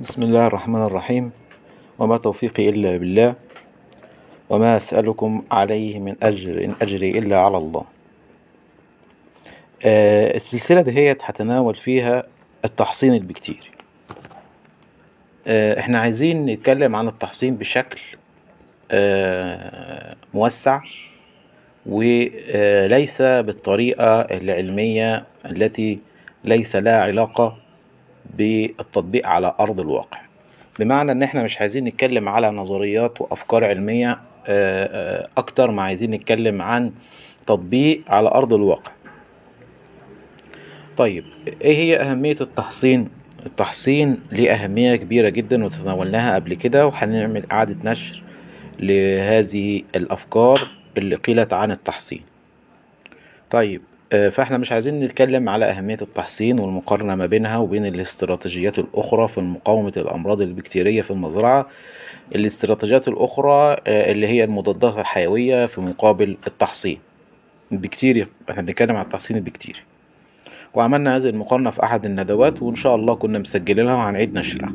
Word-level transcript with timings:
بسم 0.00 0.22
الله 0.22 0.46
الرحمن 0.46 0.82
الرحيم. 0.82 1.30
وما 1.98 2.16
توفيقي 2.18 2.68
إلا 2.68 2.96
بالله. 2.96 3.34
وما 4.50 4.76
أسألكم 4.76 5.42
عليه 5.50 5.98
من 5.98 6.16
أجر 6.22 6.64
إن 6.64 6.74
أجري 6.82 7.18
إلا 7.18 7.38
على 7.38 7.56
الله. 7.56 7.84
آه، 9.84 10.36
السلسلة 10.36 10.80
دهيت 10.80 11.22
هتناول 11.24 11.74
فيها 11.74 12.24
التحصين 12.64 13.14
البكتيري. 13.14 13.70
آه، 15.46 15.80
إحنا 15.80 15.98
عايزين 16.00 16.46
نتكلم 16.46 16.96
عن 16.96 17.08
التحصين 17.08 17.56
بشكل 17.56 18.00
آه، 18.90 20.16
موسع 20.34 20.80
وليس 21.86 23.22
بالطريقة 23.22 24.20
العلمية 24.20 25.24
التي 25.46 25.98
ليس 26.44 26.76
لها 26.76 27.00
علاقة 27.02 27.61
بالتطبيق 28.34 29.26
على 29.26 29.54
أرض 29.60 29.80
الواقع. 29.80 30.18
بمعنى 30.78 31.12
إن 31.12 31.22
إحنا 31.22 31.42
مش 31.42 31.60
عايزين 31.60 31.84
نتكلم 31.84 32.28
على 32.28 32.50
نظريات 32.50 33.20
وأفكار 33.20 33.64
علمية 33.64 34.10
آه، 34.10 34.18
آه، 34.46 35.28
أكتر 35.36 35.70
ما 35.70 35.82
عايزين 35.82 36.10
نتكلم 36.10 36.62
عن 36.62 36.92
تطبيق 37.46 38.02
على 38.08 38.28
أرض 38.28 38.52
الواقع. 38.52 38.90
طيب 40.96 41.24
إيه 41.62 41.76
هي 41.76 41.96
أهمية 41.96 42.36
التحصين؟ 42.40 43.08
التحصين 43.46 44.18
ليه 44.32 44.54
أهمية 44.54 44.96
كبيرة 44.96 45.28
جدا 45.28 45.64
وتناولناها 45.64 46.34
قبل 46.34 46.54
كده 46.54 46.86
وهنعمل 46.86 47.44
إعادة 47.52 47.90
نشر 47.90 48.22
لهذه 48.80 49.82
الأفكار 49.96 50.68
اللي 50.98 51.16
قيلت 51.16 51.52
عن 51.52 51.70
التحصين. 51.70 52.22
طيب 53.50 53.82
فاحنا 54.12 54.58
مش 54.58 54.72
عايزين 54.72 55.00
نتكلم 55.00 55.48
على 55.48 55.64
أهمية 55.64 55.98
التحصين 56.02 56.60
والمقارنة 56.60 57.14
ما 57.14 57.26
بينها 57.26 57.56
وبين 57.58 57.86
الاستراتيجيات 57.86 58.78
الأخرى 58.78 59.28
في 59.28 59.40
مقاومة 59.40 59.92
الأمراض 59.96 60.40
البكتيرية 60.40 61.02
في 61.02 61.10
المزرعة. 61.10 61.68
الاستراتيجيات 62.34 63.08
الأخرى 63.08 63.76
آه، 63.86 64.12
اللي 64.12 64.26
هي 64.26 64.44
المضادات 64.44 64.98
الحيوية 64.98 65.66
في 65.66 65.80
مقابل 65.80 66.36
التحصين. 66.46 66.98
البكتيريا 67.72 68.28
إحنا 68.50 68.62
بنتكلم 68.62 68.96
عن 68.96 69.04
التحصين 69.04 69.36
البكتيري. 69.36 69.78
وعملنا 70.74 71.16
هذه 71.16 71.28
المقارنة 71.28 71.70
في 71.70 71.82
أحد 71.82 72.04
الندوات 72.06 72.62
وإن 72.62 72.74
شاء 72.74 72.94
الله 72.94 73.14
كنا 73.14 73.38
مسجلينها 73.38 73.94
وهنعيد 73.94 74.34
نشرها. 74.34 74.72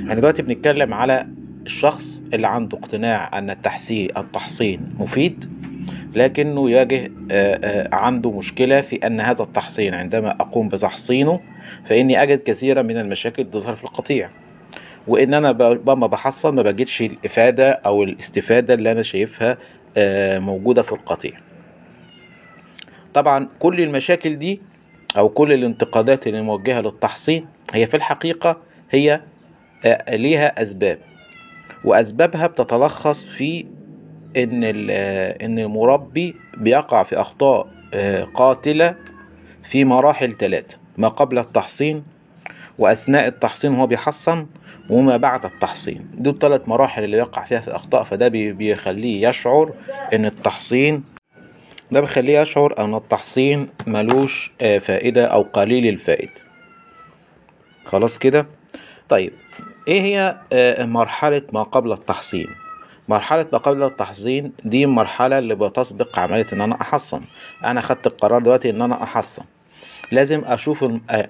إحنا 0.00 0.14
دلوقتي 0.14 0.42
بنتكلم 0.42 0.94
على 0.94 1.26
الشخص 1.66 2.20
اللي 2.34 2.46
عنده 2.46 2.78
اقتناع 2.78 3.38
أن 3.38 3.50
التحصين 3.50 4.08
التحصين 4.16 4.80
مفيد. 4.98 5.59
لكنه 6.14 6.70
يواجه 6.70 7.10
آه، 7.30 7.60
آه، 7.64 7.94
عنده 7.94 8.30
مشكلة 8.30 8.80
في 8.80 8.96
أن 9.06 9.20
هذا 9.20 9.42
التحصين 9.42 9.94
عندما 9.94 10.30
أقوم 10.30 10.68
بتحصينه 10.68 11.40
فإني 11.88 12.22
أجد 12.22 12.42
كثيرا 12.42 12.82
من 12.82 12.98
المشاكل 12.98 13.50
تظهر 13.50 13.76
في 13.76 13.84
القطيع. 13.84 14.30
وإن 15.06 15.34
أنا 15.34 15.48
لما 15.86 16.06
بحصن 16.06 16.54
ما 16.54 16.62
بجدش 16.62 17.02
الإفادة 17.02 17.70
أو 17.70 18.02
الاستفادة 18.02 18.74
اللي 18.74 18.92
أنا 18.92 19.02
شايفها 19.02 19.58
آه، 19.96 20.38
موجودة 20.38 20.82
في 20.82 20.92
القطيع. 20.92 21.32
طبعا 23.14 23.48
كل 23.58 23.80
المشاكل 23.80 24.36
دي 24.38 24.60
أو 25.16 25.28
كل 25.28 25.52
الانتقادات 25.52 26.26
اللي 26.26 26.42
موجهة 26.42 26.80
للتحصين 26.80 27.46
هي 27.74 27.86
في 27.86 27.96
الحقيقة 27.96 28.56
هي 28.90 29.20
ليها 30.08 30.62
أسباب. 30.62 30.98
وأسبابها 31.84 32.46
بتتلخص 32.46 33.26
في 33.26 33.66
إن 34.36 34.64
إن 35.42 35.58
المربي 35.58 36.34
بيقع 36.56 37.02
في 37.02 37.20
أخطاء 37.20 37.66
آه، 37.94 38.24
قاتلة 38.24 38.94
في 39.64 39.84
مراحل 39.84 40.36
ثلاثة 40.36 40.76
ما 40.98 41.08
قبل 41.08 41.38
التحصين 41.38 42.04
وأثناء 42.78 43.26
التحصين 43.26 43.72
وهو 43.72 43.86
بيحصن 43.86 44.46
وما 44.90 45.16
بعد 45.16 45.44
التحصين. 45.44 46.10
دول 46.14 46.38
ثلاث 46.38 46.68
مراحل 46.68 47.04
اللي 47.04 47.16
يقع 47.16 47.44
فيها 47.44 47.60
في 47.60 47.76
أخطاء 47.76 48.04
فده 48.04 48.28
بي- 48.28 48.52
بيخليه 48.52 49.28
يشعر 49.28 49.72
إن 50.14 50.24
التحصين 50.24 51.04
ده 51.92 52.00
بيخليه 52.00 52.40
يشعر 52.40 52.84
إن 52.84 52.94
التحصين 52.94 53.68
ملوش 53.86 54.52
آه، 54.60 54.78
فائدة 54.78 55.24
أو 55.26 55.42
قليل 55.42 55.86
الفائده 55.88 56.30
خلاص 57.84 58.18
كده؟ 58.18 58.46
طيب 59.08 59.32
إيه 59.88 60.00
هي 60.00 60.36
آه، 60.52 60.84
مرحلة 60.84 61.42
ما 61.52 61.62
قبل 61.62 61.92
التحصين؟ 61.92 62.46
مرحلة 63.10 63.46
ما 63.52 63.58
قبل 63.58 63.82
التحصين 63.82 64.52
دي 64.64 64.84
المرحلة 64.84 65.38
اللي 65.38 65.54
بتسبق 65.54 66.18
عملية 66.18 66.46
إن 66.52 66.60
أنا 66.60 66.80
أحصن. 66.80 67.20
أنا 67.64 67.80
خدت 67.80 68.06
القرار 68.06 68.42
دلوقتي 68.42 68.70
إن 68.70 68.82
أنا 68.82 69.02
أحصن. 69.02 69.42
لازم 70.12 70.42
أشوف 70.46 70.84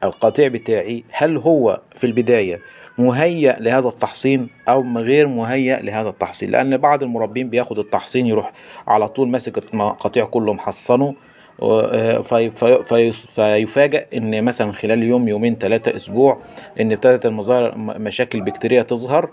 القطيع 0.04 0.48
بتاعي 0.48 1.04
هل 1.12 1.36
هو 1.36 1.80
في 1.96 2.04
البداية 2.06 2.60
مهيأ 2.98 3.56
لهذا 3.60 3.88
التحصين 3.88 4.48
أو 4.68 4.98
غير 4.98 5.26
مهيأ 5.26 5.80
لهذا 5.82 6.08
التحصين؟ 6.08 6.50
لأن 6.50 6.76
بعض 6.76 7.02
المربين 7.02 7.50
بياخد 7.50 7.78
التحصين 7.78 8.26
يروح 8.26 8.52
على 8.88 9.08
طول 9.08 9.28
ماسك 9.28 9.58
القطيع 9.74 10.24
كله 10.24 10.52
محصنه 10.52 11.14
و- 11.58 12.22
في 12.22 12.50
في 12.50 12.82
في 12.84 13.12
فيفاجأ 13.12 14.06
إن 14.14 14.44
مثلا 14.44 14.72
خلال 14.72 15.02
يوم 15.02 15.28
يومين 15.28 15.56
ثلاثة 15.56 15.96
أسبوع 15.96 16.38
إن 16.80 16.92
ابتدت 16.92 17.26
المظاهر 17.26 17.74
مشاكل 17.78 18.40
بكتيرية 18.40 18.82
تظهر 18.82 19.30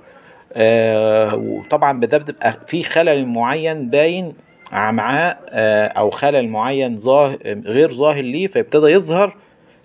وطبعا 1.35 1.99
ده 1.99 2.17
بتبقى 2.17 2.57
في 2.67 2.83
خلل 2.83 3.25
معين 3.27 3.89
باين 3.89 4.33
معاه 4.71 5.37
آه، 5.49 5.87
أو 5.87 6.09
خلل 6.09 6.49
معين 6.49 6.97
ظاهر 6.97 7.37
غير 7.65 7.93
ظاهر 7.93 8.21
ليه 8.21 8.47
فيبتدى 8.47 8.87
يظهر 8.87 9.35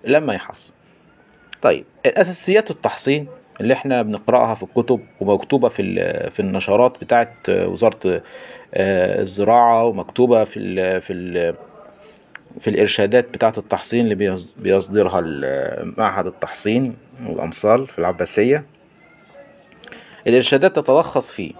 لما 0.05 0.33
يحصن 0.33 0.73
طيب 1.61 1.85
اساسيات 2.05 2.71
التحصين 2.71 3.27
اللي 3.61 3.73
إحنا 3.73 4.01
بنقرأها 4.01 4.55
في 4.55 4.63
الكتب 4.63 4.99
ومكتوبة 5.21 5.69
في 5.69 5.83
في 6.29 6.39
النشرات 6.39 6.93
بتاعه 7.01 7.33
وزارة 7.49 8.21
آه، 8.73 9.21
الزراعة 9.21 9.85
ومكتوبة 9.85 10.43
في 10.43 10.59
ال 10.59 11.01
في 11.01 11.13
ال 11.13 11.55
في 12.59 12.69
الإرشادات 12.69 13.29
بتاعه 13.33 13.53
التحصين 13.57 13.99
اللي 14.03 14.15
بيص- 14.15 14.47
بيصدرها 14.57 15.21
معهد 15.97 16.25
التحصين 16.25 16.95
والأمصال 17.27 17.87
في 17.87 17.99
العباسية. 17.99 18.63
الإرشادات 20.27 20.75
تتلخص 20.75 21.31
فيه. 21.31 21.51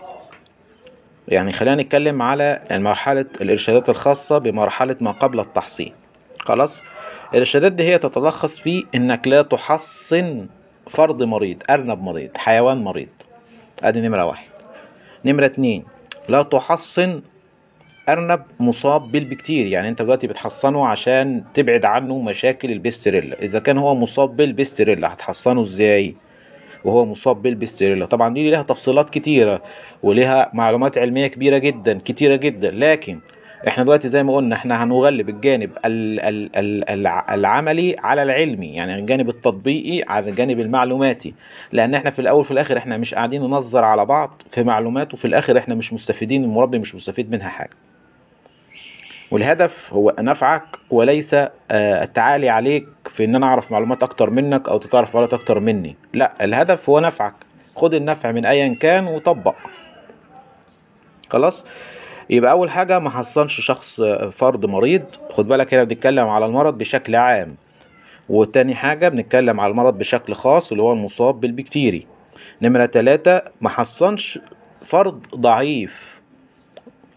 يعني 1.28 1.52
خلينا 1.52 1.84
نتكلم 1.84 2.22
على 2.22 2.62
مرحلة 2.72 3.26
الإرشادات 3.42 3.90
الخاصة 3.90 4.38
بمرحلة 4.38 4.96
ما 5.02 5.12
قبل 5.12 5.40
التحصين. 5.40 5.94
خلاص؟ 6.40 6.82
الإرشادات 7.34 7.72
دي 7.72 7.84
هي 7.84 7.98
تتلخص 7.98 8.60
في 8.60 8.86
إنك 8.96 9.28
لا 9.28 9.42
تحصن 9.42 10.48
فرد 10.90 11.24
مريض 11.24 11.64
أرنب 11.70 12.02
مريض 12.02 12.38
حيوان 12.38 12.78
مريض. 12.78 13.08
أدي 13.84 14.02
نمرة 14.02 14.26
واحد. 14.26 14.48
نمرة 15.26 15.46
اتنين 15.46 15.84
لا 16.30 16.44
تحصن 16.44 17.22
أرنب 18.10 18.44
مصاب 18.60 19.12
بالبكتيريا. 19.12 19.72
يعني 19.72 19.90
أنت 19.90 20.02
دلوقتي 20.02 20.28
بتحصنه 20.28 20.88
عشان 20.88 21.44
تبعد 21.54 21.86
عنه 21.86 22.20
مشاكل 22.20 22.72
البستريلا. 22.72 23.42
إذا 23.42 23.60
كان 23.60 23.78
هو 23.78 23.96
مصاب 23.96 24.38
بالبستريلا 24.38 25.14
هتحصنه 25.14 25.62
إزاي؟ 25.62 26.16
وهو 26.86 27.06
مصاب 27.06 27.42
بالبستريلا. 27.42 28.06
طبعا 28.06 28.34
دي 28.34 28.50
لها 28.52 28.64
تفصيلات 28.64 29.10
كتيرة 29.10 29.62
ولها 30.04 30.50
معلومات 30.54 30.98
علمية 30.98 31.28
كبيرة 31.28 31.58
جدا 31.58 32.00
كتيرة 32.06 32.36
جدا. 32.36 32.72
لكن 32.72 33.20
إحنا 33.68 33.84
دلوقتي 33.84 34.10
زي 34.10 34.24
ما 34.24 34.36
قلنا 34.36 34.56
إحنا 34.56 34.84
هنغلب 34.84 35.30
الجانب 35.30 35.70
ال- 35.86 36.20
ال- 36.20 36.56
ال- 36.56 36.90
الع- 36.90 37.34
العملي 37.34 37.96
على 38.00 38.24
العلمي 38.24 38.68
يعني 38.74 38.96
الجانب 39.00 39.30
التطبيقي 39.30 40.04
على 40.14 40.30
الجانب 40.30 40.60
المعلوماتي. 40.60 41.34
لأن 41.72 41.96
إحنا 41.96 42.10
في 42.12 42.20
الأول 42.20 42.46
في 42.46 42.52
الآخر 42.52 42.78
إحنا 42.78 42.98
مش 42.98 43.14
قاعدين 43.14 43.42
ننظر 43.42 43.84
على 43.84 44.06
بعض 44.06 44.42
في 44.52 44.64
معلومات 44.64 45.14
وفي 45.14 45.26
الآخر 45.26 45.58
إحنا 45.58 45.76
مش 45.76 45.94
مستفيدين 45.94 46.44
المربي 46.44 46.80
مش 46.80 46.96
مستفيد 46.96 47.32
منها 47.32 47.50
حاجة. 47.50 47.70
والهدف 49.34 49.94
هو 49.94 50.16
نفعك 50.20 50.64
وليس 50.90 51.34
آه، 51.34 51.50
التعالي 51.72 52.50
عليك 52.50 52.88
في 53.10 53.26
إن 53.26 53.36
أنا 53.36 53.46
أعرف 53.46 53.72
معلومات 53.72 54.04
أكتر 54.04 54.30
منك 54.30 54.70
أو 54.70 54.78
تعرف 54.78 55.16
معلومات 55.16 55.34
أكتر 55.34 55.60
مني. 55.60 55.96
لا 56.14 56.34
الهدف 56.42 56.90
هو 56.90 57.00
نفعك. 57.00 57.34
خد 57.76 57.94
النفع 57.94 58.32
من 58.32 58.46
ايا 58.46 58.76
كان 58.80 59.08
وطبق. 59.08 59.56
خلاص؟ 61.30 61.66
يبقى 62.30 62.52
أول 62.52 62.70
حاجة 62.70 63.00
ما 63.00 63.10
حصنش 63.10 63.62
شخص 63.62 64.00
آه، 64.00 64.30
فرد 64.30 64.66
مريض. 64.66 65.04
خد 65.30 65.48
بالك 65.48 65.74
هنا 65.74 65.84
بنتكلم 65.84 66.28
على 66.28 66.46
المرض 66.46 66.78
بشكل 66.78 67.16
عام. 67.16 67.56
وتاني 68.30 68.76
حاجة 68.76 69.10
بنتكلم 69.10 69.60
على 69.60 69.72
المرض 69.72 69.98
بشكل 69.98 70.34
خاص 70.34 70.72
اللي 70.72 70.84
هو 70.84 70.94
المصاب 70.94 71.40
بالبكتيري. 71.40 72.08
نمرة 72.62 72.86
ثلاثة 72.86 73.42
ما 73.62 73.70
حصنش 73.70 74.40
فرد 74.86 75.28
ضعيف. 75.36 76.13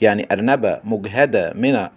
يعني 0.00 0.28
أرنبة 0.32 0.80
مجهدة 0.84 1.52
من 1.54 1.88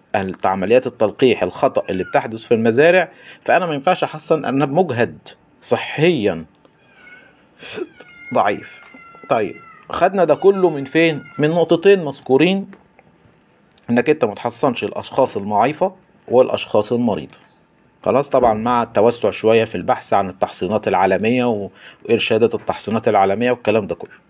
عمليات 0.46 0.88
التلقيح 0.88 1.44
الخطأ 1.44 1.84
اللي 1.90 2.04
بتحدث 2.04 2.42
في 2.44 2.54
المزارع 2.54 3.10
فأنا 3.46 3.66
ما 3.66 3.74
ينفعش 3.74 4.04
أحصن 4.04 4.46
أرنب 4.46 4.72
مجهد 4.72 5.18
صحيا. 5.62 6.46
ضعيف. 8.34 8.81
طيب 9.30 9.56
خدنا 9.90 10.24
ده 10.24 10.36
كله 10.36 10.69
من 10.69 10.86
فين؟ 10.86 11.24
من 11.38 11.50
نقطتين 11.50 12.06
مذكورين. 12.06 12.72
إنك 13.90 14.10
أنت 14.10 14.25
ما 14.25 14.34
تحصنش 14.34 14.84
الأشخاص 14.84 15.38
المعيفة 15.38 15.95
والأشخاص 16.28 16.92
المريضة. 16.94 17.38
خلاص 18.04 18.30
طبعا 18.30 18.54
مع 18.54 18.84
التوسع 18.84 19.30
شوية 19.30 19.66
في 19.66 19.75
البحث 19.75 20.13
عن 20.13 20.30
التحصينات 20.30 20.88
العالمية 20.88 21.69
وإرشادات 22.10 22.56
التحصينات 22.56 23.07
العالمية 23.07 23.52
والكلام 23.52 23.88
ده 23.88 23.95
كله. 23.95 24.29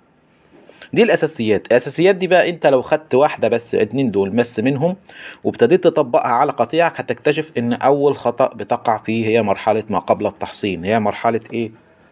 دي 0.93 1.03
الأساسيات. 1.03 1.67
الأساسيات 1.67 2.15
دي 2.15 2.27
بقى 2.27 2.49
أنت 2.49 2.67
لو 2.67 2.81
خدت 2.81 3.15
واحدة 3.15 3.47
بس 3.47 3.75
اتنين 3.75 4.11
دول 4.11 4.29
بس 4.29 4.59
منهم 4.59 4.95
وابتديت 5.43 5.83
تطبقها 5.83 6.31
على 6.31 6.51
قطيعك 6.51 6.99
هتكتشف 6.99 7.51
إن 7.57 7.73
أول 7.73 8.15
خطأ 8.17 8.47
بتقع 8.47 8.97
فيه 8.97 9.25
هي 9.25 9.41
مرحلة 9.41 9.83
ما 9.89 9.99
قبل 9.99 10.27
التحصين. 10.27 10.83
هي 10.85 10.99
مرحلة 10.99 11.41
إيه؟ 11.53 11.71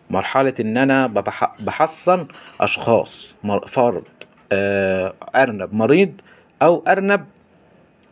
مرحلة 0.09 0.53
إن 0.59 0.77
أنا 0.77 1.07
بحصن 1.59 2.27
أشخاص 2.61 3.35
فرد 3.67 4.03
آه، 4.51 5.13
أرنب 5.35 5.73
مريض 5.73 6.11
أو 6.61 6.83
أرنب 6.87 7.25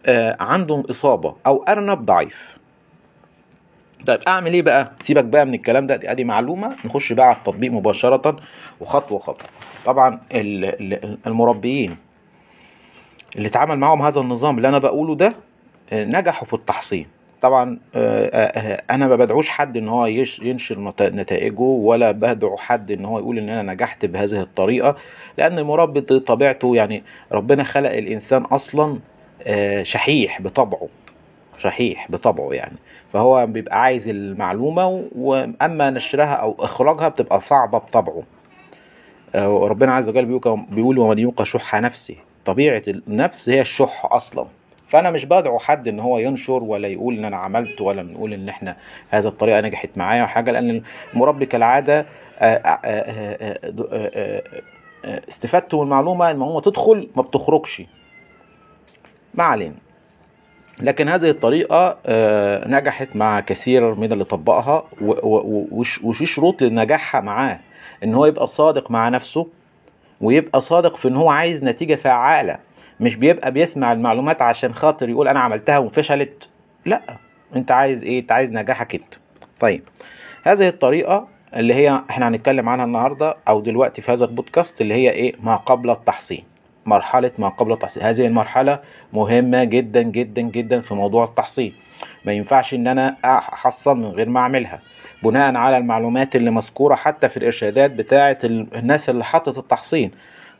آه، 0.05 0.37
عنده 0.39 0.83
إصابة 0.89 1.35
أو 1.47 1.63
أرنب 1.63 2.05
ضعيف. 2.05 2.57
طيب 4.07 4.19
أعمل 4.27 4.53
إيه 4.53 4.61
بقى؟ 4.61 4.91
سيبك 5.01 5.23
بقى 5.25 5.45
من 5.45 5.53
الكلام 5.53 5.87
ده 5.87 5.95
دي 5.95 6.11
ادي 6.11 6.23
معلومة 6.23 6.75
نخش 6.85 7.13
بقى 7.13 7.27
على 7.27 7.35
التطبيق 7.35 7.71
مباشرة 7.71 8.35
وخطوه 8.79 9.19
خطوة. 9.19 9.47
طبعا 9.85 10.19
ال- 10.31 10.93
ال- 10.93 11.17
المربيين 11.27 11.97
اللي 13.35 13.47
اتعامل 13.47 13.77
معاهم 13.79 14.01
هذا 14.01 14.21
النظام 14.21 14.57
اللي 14.57 14.67
أنا 14.69 14.77
بقوله 14.79 15.15
ده 15.15 15.33
آه، 15.93 16.03
نجحوا 16.05 16.47
في 16.47 16.53
التحصين. 16.53 17.05
طبعا 17.41 17.79
آه، 17.95 18.25
آه، 18.27 18.83
أنا 18.91 19.07
ما 19.07 19.15
بدعوش 19.15 19.49
حد 19.49 19.77
إن 19.77 19.87
هو 19.89 20.05
ينشر 20.41 20.79
نت- 20.79 21.01
نتائجه 21.01 21.59
ولا 21.61 22.11
بدعو 22.11 22.57
حد 22.57 22.91
إن 22.91 23.05
هو 23.05 23.19
يقول 23.19 23.37
إن 23.37 23.49
أنا 23.49 23.73
نجحت 23.73 24.05
بهذه 24.05 24.41
الطريقة 24.41 24.95
لأن 25.37 25.59
المربي 25.59 26.01
طبيعته 26.01 26.75
يعني 26.75 27.03
ربنا 27.31 27.63
خلق 27.63 27.91
الإنسان 27.91 28.41
أصلا 28.41 28.99
شحيح 29.83 30.41
بطبعه. 30.41 30.87
شحيح 31.57 32.11
بطبعه 32.11 32.53
يعني. 32.53 32.75
فهو 33.13 33.45
بيبقى 33.45 33.81
عايز 33.81 34.07
المعلومة 34.07 34.87
و- 34.87 35.03
وأما 35.15 35.89
نشرها 35.89 36.33
أو 36.33 36.55
إخراجها 36.59 37.07
بتبقى 37.09 37.41
صعبة 37.41 37.77
بطبعه. 37.77 38.23
آه، 39.35 39.49
وربنا 39.49 39.93
عز 39.95 40.09
وجل 40.09 40.25
بيقول 40.69 40.97
ومن 40.99 41.19
يوق 41.19 41.43
شح 41.43 41.75
نفسه. 41.75 42.15
طبيعة 42.45 42.81
النفس 42.87 43.49
هي 43.49 43.61
الشح 43.61 44.05
أصلا. 44.11 44.45
فأنا 44.87 45.11
مش 45.11 45.25
بدعو 45.25 45.59
حد 45.59 45.87
إن 45.87 45.99
هو 45.99 46.19
ينشر 46.19 46.63
ولا 46.63 46.87
يقول 46.87 47.17
إن 47.17 47.25
أنا 47.25 47.37
عملت 47.37 47.81
ولا 47.81 48.03
نقول 48.03 48.33
إن 48.33 48.49
إحنا 48.49 48.75
هذا 49.09 49.27
الطريقة 49.27 49.61
نجحت 49.61 49.89
معايا 49.97 50.23
وحاجة 50.23 50.51
لأن 50.51 50.81
المربي 51.13 51.45
كالعادة 51.45 52.05
آه، 52.39 52.79
آه، 52.85 54.43
استفادته 55.29 55.77
من 55.77 55.83
المعلومة 55.83 56.31
المعلومة 56.31 56.61
تدخل 56.61 57.09
ما 57.15 57.21
بتخرجش. 57.21 57.81
ما 59.33 59.43
علينا. 59.43 59.75
لكن 60.79 61.09
هذه 61.09 61.29
الطريقة 61.29 61.97
آه، 62.05 62.67
نجحت 62.67 63.15
مع 63.15 63.39
كثير 63.39 63.95
من 63.95 64.11
اللي 64.11 64.23
طبقها 64.23 64.83
وفي 66.03 66.25
شروط 66.25 66.61
لنجاحها 66.61 67.21
معاه 67.21 67.59
إن 68.03 68.13
هو 68.13 68.25
يبقى 68.25 68.47
صادق 68.47 68.91
مع 68.91 69.09
نفسه 69.09 69.47
ويبقى 70.21 70.61
صادق 70.61 70.95
في 70.95 71.07
إن 71.07 71.15
هو 71.15 71.29
عايز 71.29 71.63
نتيجة 71.63 71.95
فعالة 71.95 72.57
مش 72.99 73.15
بيبقى 73.15 73.51
بيسمع 73.51 73.91
المعلومات 73.91 74.41
عشان 74.41 74.73
خاطر 74.73 75.09
يقول 75.09 75.27
أنا 75.27 75.39
عملتها 75.39 75.77
وفشلت. 75.77 76.49
لا 76.85 77.01
أنت 77.55 77.71
عايز 77.71 78.03
إيه؟ 78.03 78.19
أنت 78.19 78.31
عايز 78.31 78.51
نجاحك 78.51 78.95
أنت. 78.95 79.15
طيب 79.59 79.83
هذه 80.43 80.67
الطريقة 80.67 81.27
اللي 81.55 81.73
هي 81.73 82.01
إحنا 82.09 82.27
هنتكلم 82.27 82.69
عنها 82.69 82.85
النهاردة 82.85 83.35
أو 83.47 83.61
دلوقتي 83.61 84.01
في 84.01 84.11
هذا 84.11 84.25
البودكاست 84.25 84.81
اللي 84.81 84.93
هي 84.93 85.09
إيه؟ 85.11 85.33
ما 85.43 85.55
قبل 85.55 85.89
التحصين. 85.89 86.43
مرحلة 86.85 87.31
ما 87.37 87.49
قبل 87.49 87.71
التحصين 87.73 88.03
هذه 88.03 88.25
المرحلة 88.25 88.79
مهمة 89.13 89.63
جدا 89.63 90.01
جدا 90.01 90.41
جدا 90.41 90.81
في 90.81 90.93
موضوع 90.93 91.23
التحصين 91.25 91.73
ما 92.25 92.33
ينفعش 92.33 92.73
إن 92.73 92.87
أنا 92.87 93.15
أحصل 93.25 93.97
من 93.97 94.05
غير 94.05 94.29
ما 94.29 94.39
أعملها. 94.39 94.79
بناء 95.23 95.55
على 95.55 95.77
المعلومات 95.77 96.35
اللي 96.35 96.51
مذكورة 96.51 96.95
حتى 96.95 97.29
في 97.29 97.37
الإرشادات 97.37 97.91
بتاعة 97.91 98.37
الناس 98.43 99.09
اللي 99.09 99.23
حطت 99.23 99.57
التحصين 99.57 100.11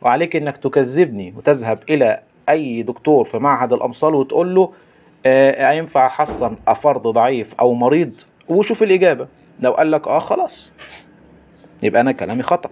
وعليك 0.02 0.36
إنك 0.36 0.56
تكذبني 0.56 1.34
وتذهب 1.36 1.78
إلى 1.90 2.20
أي 2.48 2.82
دكتور 2.82 3.24
في 3.24 3.38
معهد 3.38 3.72
الأمصال 3.72 4.14
وتقول 4.14 4.54
له 4.54 4.72
آه 5.26 5.70
ينفع 5.72 6.06
احصن 6.06 6.56
فرد 6.76 7.02
ضعيف 7.02 7.54
أو 7.60 7.74
مريض؟ 7.74 8.12
وشوف 8.48 8.82
الإجابة. 8.82 9.28
لو 9.60 9.72
قال 9.72 9.90
لك 9.90 10.08
آه 10.08 10.18
خلاص. 10.18 10.72
يبقى 11.82 12.00
أنا 12.00 12.12
كلامي 12.12 12.42
خطأ. 12.42 12.70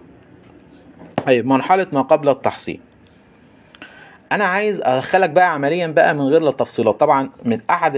طيب 1.25 1.45
مرحلة 1.45 1.87
ما 1.93 2.01
قبل 2.01 2.29
التحصين 2.29 2.79
أنا 4.31 4.45
عايز 4.45 4.81
أدخلك 4.83 5.29
بقى 5.29 5.53
عمليا 5.53 5.87
بقى 5.87 6.13
من 6.13 6.21
غير 6.21 6.49
التفصيلات 6.49 6.99
طبعا 6.99 7.29
من 7.43 7.59
أحد 7.69 7.93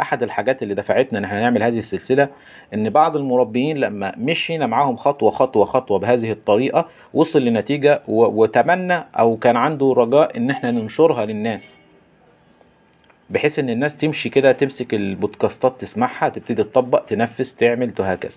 أحد 0.00 0.22
الحاجات 0.22 0.62
اللي 0.62 0.74
دفعتنا 0.74 1.18
إن 1.18 1.24
إحنا 1.24 1.40
نعمل 1.40 1.62
هذه 1.62 1.78
السلسلة 1.78 2.28
إن 2.74 2.90
بعض 2.90 3.16
المربيين 3.16 3.76
لما 3.78 4.12
مشينا 4.16 4.66
معاهم 4.66 4.96
خطوة 4.96 5.30
خطوة 5.30 5.64
خطوة 5.64 5.98
بهذه 5.98 6.32
الطريقة 6.32 6.88
وصل 7.14 7.42
لنتيجة 7.42 8.02
وتمنى 8.08 9.04
أو 9.18 9.36
كان 9.36 9.56
عنده 9.56 9.94
رجاء 9.96 10.36
إن 10.36 10.50
إحنا 10.50 10.70
ننشرها 10.70 11.24
للناس. 11.24 11.78
بحيث 13.30 13.58
إن 13.58 13.70
الناس 13.70 13.96
تمشي 13.96 14.28
كده 14.28 14.52
تمسك 14.52 14.94
البودكاستات 14.94 15.80
تسمعها 15.80 16.28
تبتدي 16.28 16.62
تطبق 16.64 17.04
تنفذ 17.04 17.50
تعمل 17.56 17.92
وهكذا. 17.98 18.36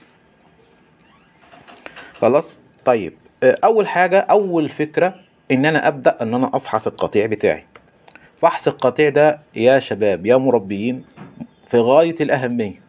خلاص؟ 2.21 2.59
طيب 2.85 3.13
أول 3.43 3.87
حاجة 3.87 4.19
أول 4.19 4.69
فكرة 4.69 5.15
إن 5.51 5.65
أنا 5.65 5.87
أبدأ 5.87 6.17
إن 6.21 6.33
أنا 6.33 6.49
أفحص 6.53 6.87
القطيع 6.87 7.25
بتاعي. 7.25 7.63
فحص 8.41 8.67
القطيع 8.67 9.09
ده 9.09 9.39
يا 9.55 9.79
شباب 9.79 10.25
يا 10.25 10.35
مربيين 10.37 11.03
في 11.69 11.77
غاية 11.79 12.15
الأهمية. 12.21 12.81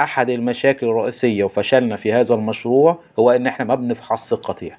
أحد 0.00 0.30
المشاكل 0.30 0.86
الرئيسية 0.86 1.44
وفشلنا 1.44 1.96
في 1.96 2.12
هذا 2.12 2.34
المشروع 2.34 2.98
هو 3.18 3.30
إن 3.30 3.46
إحنا 3.46 3.64
ما 3.64 3.74
بنفحص 3.74 4.32
القطيع. 4.32 4.76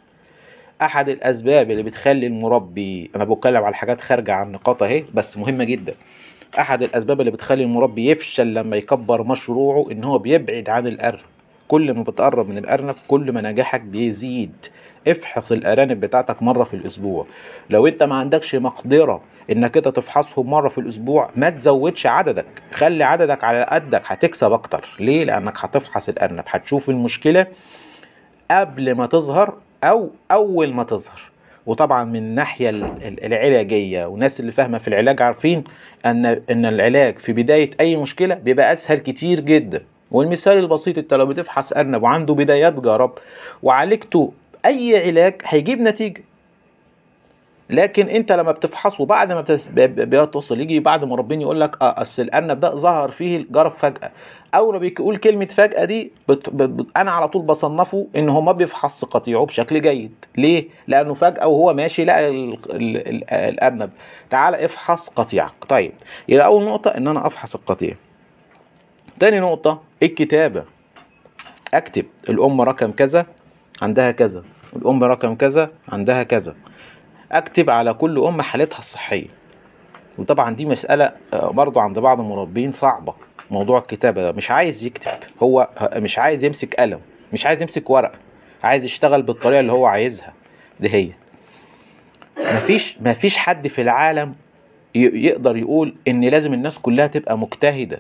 أحد 0.82 1.10
الأسباب 1.10 1.72
اللي 1.72 1.84
بتخلي 1.84 2.28
المربي 2.28 3.12
أنا 3.16 3.24
بتكلم 3.24 3.64
على 3.64 3.76
حاجات 3.76 4.02
خارجة 4.02 4.34
عن 4.34 4.52
نقاط 4.52 4.84
أهي 4.84 5.04
بس 5.14 5.38
مهمة 5.38 5.64
جدا. 5.64 5.94
أحد 6.60 6.84
الأسباب 6.84 7.20
اللي 7.20 7.32
بتخلي 7.32 7.64
المربي 7.64 8.10
يفشل 8.10 8.54
لما 8.54 8.78
يكبر 8.78 9.24
مشروعه 9.24 9.92
إن 9.92 10.04
هو 10.04 10.18
بيبعد 10.18 10.70
عن 10.70 10.88
الارنب 10.88 11.20
كل 11.68 11.94
ما 11.94 12.04
بتقرب 12.04 12.50
من 12.50 12.58
الارنب 12.58 12.96
كل 13.08 13.32
ما 13.32 13.42
نجاحك 13.42 13.82
بيزيد. 13.82 14.54
افحص 15.08 15.52
الأرانب 15.52 16.00
بتاعتك 16.00 16.44
مرة 16.44 16.64
في 16.64 16.74
الأسبوع. 16.74 17.26
لو 17.70 17.88
انت 17.88 18.04
ما 18.04 18.16
عندكش 18.16 18.56
مقدرة 18.56 19.22
إنك 19.52 19.78
انت 19.78 19.88
تفحصهم 19.88 20.50
مرة 20.50 20.70
في 20.70 20.78
الأسبوع 20.78 21.30
ما 21.36 21.50
تزودش 21.50 22.06
عددك. 22.06 22.46
خلي 22.74 23.04
عددك 23.04 23.44
على 23.44 23.64
قدك 23.72 24.02
هتكسب 24.06 24.52
أكتر. 24.52 24.90
ليه؟ 25.00 25.24
لأنك 25.24 25.54
هتفحص 25.58 26.10
الأرنب. 26.10 26.44
هتشوف 26.48 26.90
المشكلة 26.90 27.48
قبل 28.52 28.96
ما 28.96 29.06
تظهر 29.06 29.54
أو 29.84 30.10
أول 30.32 30.74
ما 30.74 30.84
تظهر. 30.84 31.22
وطبعا 31.66 32.04
من 32.04 32.16
الناحيه 32.16 32.70
ال- 32.70 32.84
ال- 32.84 33.24
العلاجية 33.26 34.06
والناس 34.06 34.40
اللي 34.40 34.52
فاهمة 34.52 34.78
في 34.78 34.88
العلاج 34.88 35.22
عارفين 35.22 35.64
ان 36.06 36.26
أن 36.26 36.66
العلاج 36.66 37.18
في 37.18 37.34
بداية 37.34 37.70
أي 37.80 37.96
مشكلة 37.96 38.36
بيبقى 38.36 38.74
أسهل 38.74 38.98
كتير 38.98 39.40
جدا. 39.40 39.84
والمثال 40.12 40.58
البسيط 40.58 40.98
أنت 40.98 41.14
لو 41.14 41.26
بتفحص 41.26 41.74
أرنب 41.74 42.04
وعنده 42.04 42.34
بدايات 42.34 42.74
جرب 42.74 43.12
وعالجته 43.64 44.34
أي 44.66 45.08
علاج 45.08 45.42
هيجيب 45.46 45.82
نتيجة. 45.82 46.24
لكن 47.70 48.10
أنت 48.10 48.32
لما 48.32 48.52
بتفحصه 48.52 49.06
بعد 49.06 49.32
ما 49.32 49.46
بتوصل 49.98 50.60
يجي 50.60 50.80
بعد 50.80 51.04
ما 51.04 51.16
ربنا 51.16 51.42
يقول 51.42 51.62
لك 51.62 51.82
آه 51.82 52.02
أصل 52.02 52.22
الأرنب 52.22 52.60
ده 52.60 52.76
ظهر 52.76 53.12
فيه 53.12 53.38
الجرب 53.38 53.72
فجأة. 53.72 54.12
اول 54.56 54.74
ما 54.74 54.80
بيقول 54.80 55.18
كلمة 55.18 55.46
فجأة 55.46 55.86
دي 55.86 56.12
بت... 56.30 56.50
ب... 56.50 56.58
ب... 56.78 56.86
أنا 56.98 57.12
على 57.12 57.28
طول 57.28 57.42
بصنفه 57.42 58.08
إن 58.16 58.30
هو 58.30 58.42
ما 58.42 58.52
بيفحص 58.52 59.06
قطيعه 59.06 59.46
بشكل 59.46 59.82
جيد. 59.82 60.26
ليه؟ 60.38 60.68
لأنه 60.88 61.14
فجأة 61.14 61.48
وهو 61.48 61.74
ماشي 61.74 62.06
لقى 62.06 62.30
ال... 62.30 62.54
ال... 62.70 62.98
ال... 63.08 63.34
الأرنب. 63.34 63.90
تعال 64.30 64.56
افحص 64.56 65.10
قطيعك. 65.10 65.66
طيب 65.70 65.92
يبقى 66.30 66.46
أول 66.46 66.66
نقطة 66.66 66.90
إن 66.90 67.08
أنا 67.08 67.28
أفحص 67.28 67.56
القطيع. 67.56 67.96
تاني 69.20 69.40
نقطة 69.40 69.82
الكتابة. 70.04 70.64
أكتب 71.74 72.06
الأم 72.30 72.62
رقم 72.62 72.92
كذا. 72.92 73.26
عندها 73.82 74.12
كذا 74.12 74.44
الأم 74.76 75.04
رقم 75.04 75.36
كذا 75.36 75.72
عندها 75.90 76.24
كذا. 76.24 76.56
أكتب 77.32 77.70
على 77.70 77.94
كل 77.94 78.20
أم 78.20 78.42
حالتها 78.42 78.80
الصحية. 78.80 79.28
وطبعا 80.18 80.56
دي 80.56 80.66
مسألة 80.66 81.12
آه، 81.34 81.52
برضو 81.52 81.80
عند 81.80 82.00
بعض 82.00 82.20
المربين 82.20 82.72
صعبة. 82.72 83.14
موضوع 83.52 83.80
الكتابة 83.80 84.22
ده 84.22 84.32
مش 84.32 84.52
عايز 84.52 84.84
يكتب. 84.84 85.12
هو 85.44 85.70
مش 85.96 86.20
عايز 86.20 86.44
يمسك 86.44 86.74
قلم 86.76 87.00
مش 87.34 87.46
عايز 87.46 87.62
يمسك 87.62 87.90
ورقة 87.90 88.18
عايز 88.64 88.84
يشتغل 88.84 89.22
بالطريقة 89.22 89.60
اللي 89.60 89.72
هو 89.72 89.86
عايزها. 89.86 90.34
دي 90.80 90.90
هي. 90.90 91.10
مفيش 92.40 92.98
مفيش 93.02 93.38
حد 93.38 93.68
في 93.68 93.82
العالم 93.82 94.36
يقدر 94.96 95.58
يقول 95.58 95.96
إن 96.08 96.24
لازم 96.26 96.54
الناس 96.54 96.80
كلها 96.80 97.08
تبقى 97.08 97.38
مجتهدة 97.38 98.00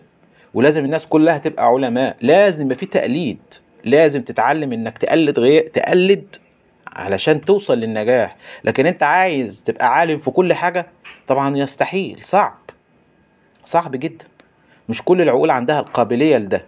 ولازم 0.54 0.86
الناس 0.86 1.08
كلها 1.08 1.38
تبقى 1.38 1.66
علماء. 1.68 2.18
لازم 2.22 2.62
يبقى 2.62 2.76
في 2.76 2.86
تقليد. 2.86 3.40
لازم 3.86 4.22
تتعلم 4.22 4.74
إنك 4.74 4.98
تقلد 4.98 5.40
غير 5.40 5.70
تقلد 5.74 6.36
علشان 6.88 7.42
توصل 7.42 7.78
للنجاح. 7.78 8.36
لكن 8.64 8.86
أنت 8.86 9.04
عايز 9.04 9.64
تبقى 9.66 9.94
عالم 9.94 10.20
في 10.20 10.32
كل 10.32 10.54
حاجة 10.54 10.86
طبعا 11.28 11.58
يستحيل 11.58 12.22
صعب. 12.22 12.58
صعب 13.66 13.92
جدا. 13.96 14.26
مش 14.90 15.02
كل 15.02 15.22
العقول 15.22 15.52
عندها 15.52 15.80
القابلية 15.80 16.38
لده. 16.38 16.66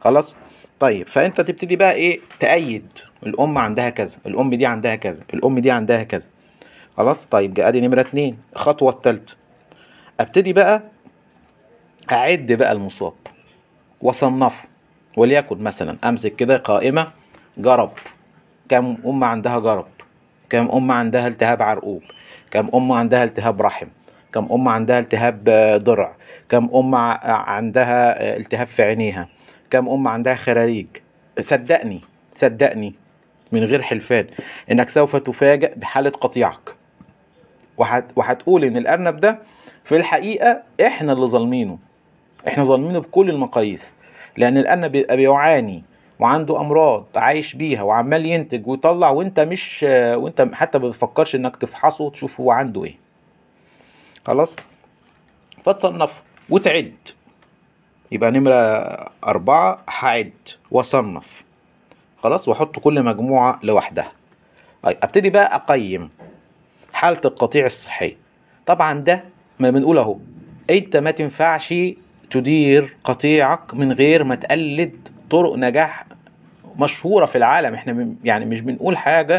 خلاص؟ 0.00 0.36
طيب 0.80 1.06
فأنت 1.08 1.40
تبتدي 1.40 1.76
بقى 1.76 1.92
إيه؟ 1.92 2.20
تأيد. 2.40 2.86
الأم 3.26 3.58
عندها 3.58 3.90
كذا 3.90 4.16
الأم 4.26 4.54
دي 4.54 4.66
عندها 4.66 4.96
كذا 4.96 5.22
الأم 5.34 5.58
دي 5.58 5.70
عندها 5.70 6.02
كذا. 6.02 6.26
خلاص؟ 6.96 7.26
طيب 7.26 7.60
أدي 7.60 7.80
نمرة 7.80 8.00
اتنين 8.00 8.38
الخطوة 8.52 8.92
الثالثه 8.92 9.36
أبتدي 10.20 10.52
بقى 10.52 10.82
أعد 12.12 12.52
بقى 12.52 12.72
المصاب. 12.72 13.12
واصنفه 14.00 14.68
وليكن 15.16 15.62
مثلا 15.62 15.96
أمسك 16.04 16.36
كده 16.36 16.56
قائمة 16.56 17.08
جرب. 17.58 17.90
كم 18.68 18.96
ام 19.06 19.24
عندها 19.24 19.58
جرب؟ 19.58 19.86
كم 20.50 20.68
ام 20.70 20.90
عندها 20.90 21.26
التهاب 21.28 21.62
عرقوب؟ 21.62 22.02
كم 22.50 22.68
ام 22.74 22.92
عندها 22.92 23.24
التهاب 23.24 23.62
رحم؟ 23.62 23.86
كم 24.32 24.52
ام 24.52 24.68
عندها 24.68 24.98
التهاب 24.98 25.44
ضرع؟ 25.84 26.12
كم 26.48 26.70
ام 26.74 26.94
عندها 27.24 28.36
التهاب 28.36 28.66
في 28.66 28.82
عينيها؟ 28.82 29.28
كم 29.70 29.88
ام 29.88 30.08
عندها 30.08 30.34
خراريج 30.34 30.86
صدقني 31.40 32.00
صدقني 32.34 32.94
من 33.52 33.64
غير 33.64 33.82
حلفان 33.82 34.26
إنك 34.70 34.88
سوف 34.88 35.16
تفاجأ 35.16 35.74
بحالة 35.76 36.10
قطيعك. 36.10 36.74
وهت... 37.78 38.04
وهتقول 38.16 38.64
إن 38.64 38.76
الأرنب 38.76 39.20
ده 39.20 39.38
في 39.84 39.96
الحقيقة 39.96 40.62
إحنا 40.86 41.12
اللي 41.12 41.26
ظالمينه. 41.26 41.78
إحنا 42.48 42.64
ظالمينه 42.64 42.98
بكل 42.98 43.30
المقاييس. 43.30 43.92
لأن 44.38 44.58
الارنب 44.58 44.92
بيبقى 44.92 45.16
بيعاني 45.16 45.82
وعنده 46.20 46.60
أمراض 46.60 47.06
عايش 47.16 47.54
بيها 47.54 47.82
وعمال 47.82 48.26
ينتج 48.26 48.66
ويطلع 48.66 49.10
وأنت 49.10 49.40
مش 49.40 49.82
وأنت 50.14 50.48
حتى 50.52 50.78
ما 50.78 50.88
بتفكرش 50.88 51.34
إنك 51.34 51.56
تفحصه 51.56 52.04
وتشوف 52.04 52.40
هو 52.40 52.50
عنده 52.52 52.84
إيه. 52.84 52.94
خلاص؟ 54.26 54.56
فتصنف 55.64 56.10
وتعد. 56.50 56.94
يبقى 58.12 58.30
نمرة 58.30 58.54
أربعة 59.26 59.78
هعد 59.88 60.32
وأصنف 60.70 61.42
خلاص؟ 62.22 62.48
وأحط 62.48 62.78
كل 62.78 63.02
مجموعة 63.02 63.60
لوحدها. 63.62 64.12
طيب 64.82 64.96
أبتدي 65.02 65.30
بقى 65.30 65.54
أقيم 65.56 66.10
حالة 66.92 67.20
القطيع 67.24 67.66
الصحية 67.66 68.16
طبعا 68.66 68.98
ده 69.00 69.24
ما 69.58 69.70
بنقول 69.70 69.98
أهو. 69.98 70.16
أنت 70.70 70.96
ما 70.96 71.10
تنفعش 71.10 71.74
تدير 72.30 72.96
قطيعك 73.04 73.74
من 73.74 73.92
غير 73.92 74.24
ما 74.24 74.34
تقلد 74.34 74.92
طرق 75.30 75.56
نجاح 75.56 76.04
مشهورة 76.78 77.26
في 77.26 77.38
العالم. 77.38 77.74
إحنا 77.74 78.14
يعني 78.24 78.44
مش 78.44 78.60
بنقول 78.60 78.96
حاجة 78.96 79.36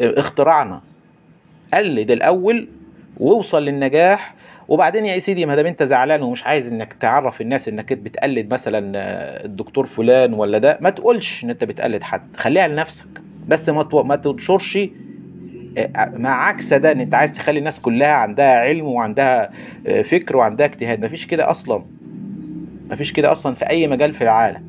آه، 0.00 0.20
اختراعنا. 0.20 0.80
قلد 1.74 2.10
الأول 2.10 2.68
واوصل 3.16 3.64
للنجاح. 3.64 4.34
وبعدين 4.68 5.06
يا 5.06 5.18
سيدي 5.18 5.46
ما 5.46 5.54
دام 5.56 5.66
أنت 5.66 5.82
زعلان 5.82 6.22
ومش 6.22 6.44
عايز 6.46 6.66
إنك 6.68 6.92
تعرف 6.92 7.40
الناس 7.40 7.68
إنك 7.68 7.92
بتقلد 7.92 8.52
مثلا 8.52 8.92
آه، 8.98 9.44
الدكتور 9.44 9.86
فلان 9.86 10.34
ولا 10.34 10.58
ده 10.58 10.78
ما 10.80 10.90
تقولش 10.90 11.44
إن 11.44 11.50
أنت 11.50 11.64
بتقلد 11.64 12.02
حد. 12.02 12.36
خليها 12.36 12.68
لنفسك. 12.68 13.06
بس 13.48 13.68
ما 13.68 13.88
ما 13.92 14.16
تنشرش 14.16 14.78
آه، 15.78 16.12
مع 16.16 16.46
عكس 16.46 16.72
ده 16.74 16.92
إن 16.92 17.00
أنت 17.00 17.14
عايز 17.14 17.32
تخلي 17.32 17.58
الناس 17.58 17.80
كلها 17.80 18.12
عندها 18.12 18.58
علم 18.58 18.84
وعندها 18.86 19.50
آه، 19.86 20.02
فكر 20.02 20.36
وعندها 20.36 20.66
اجتهاد. 20.66 21.04
مفيش 21.04 21.26
كده 21.26 21.50
أصلا. 21.50 21.82
مفيش 22.90 23.12
كده 23.12 23.32
أصلا 23.32 23.54
في 23.54 23.68
أي 23.70 23.86
مجال 23.86 24.14
في 24.14 24.24
العالم. 24.24 24.62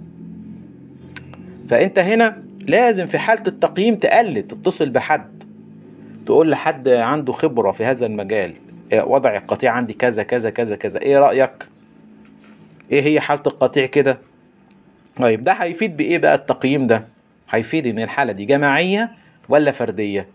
فأنت 1.69 1.99
هنا 1.99 2.43
لازم 2.67 3.07
في 3.07 3.17
حالة 3.17 3.43
التقييم 3.47 3.95
تقلد 3.95 4.47
تتصل 4.47 4.89
بحد 4.89 5.43
تقول 6.25 6.49
لحد 6.51 6.87
عنده 6.89 7.33
خبرة 7.33 7.71
في 7.71 7.85
هذا 7.85 8.05
المجال. 8.05 8.53
إيه 8.91 9.01
وضع 9.01 9.35
القطيع 9.37 9.71
عندي 9.71 9.93
كذا 9.93 10.23
كذا 10.23 10.49
كذا 10.49 10.75
كذا. 10.75 11.01
إيه 11.01 11.19
رأيك؟ 11.19 11.67
إيه 12.91 13.01
هي 13.01 13.19
حالة 13.19 13.43
القطيع 13.47 13.85
كده؟ 13.85 14.17
طيب 15.17 15.43
ده 15.43 15.51
هيفيد 15.53 15.97
بإيه 15.97 16.17
بقى 16.17 16.35
التقييم 16.35 16.87
ده؟ 16.87 17.03
هيفيد 17.49 17.87
إن 17.87 17.99
الحالة 17.99 18.31
دي 18.31 18.45
جماعية 18.45 19.11
ولا 19.49 19.71
فردية؟ 19.71 20.27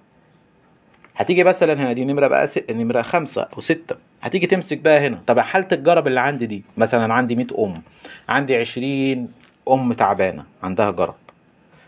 هتيجي 1.17 1.45
مثلا 1.45 1.73
هنا 1.75 1.93
دي 1.93 2.05
نمرة 2.05 2.27
بقى 2.29 2.47
س... 2.49 2.59
نمرة 2.71 3.03
خمسة 3.03 3.43
أو 3.43 3.61
ستة. 3.61 3.97
هتيجي 4.23 4.47
تمسك 4.47 4.79
بقى 4.79 5.07
هنا. 5.07 5.19
طب 5.27 5.39
حالة 5.41 5.67
الجرب 5.73 6.07
اللي 6.07 6.21
عندي 6.21 6.47
دي 6.47 6.63
مثلا 6.77 7.15
عندي 7.15 7.35
100 7.35 7.47
أم 7.59 7.83
عندي 8.29 8.57
20 8.57 9.29
أم 9.71 9.93
تعبانة 9.93 10.45
عندها 10.63 10.91
جرب. 10.91 11.15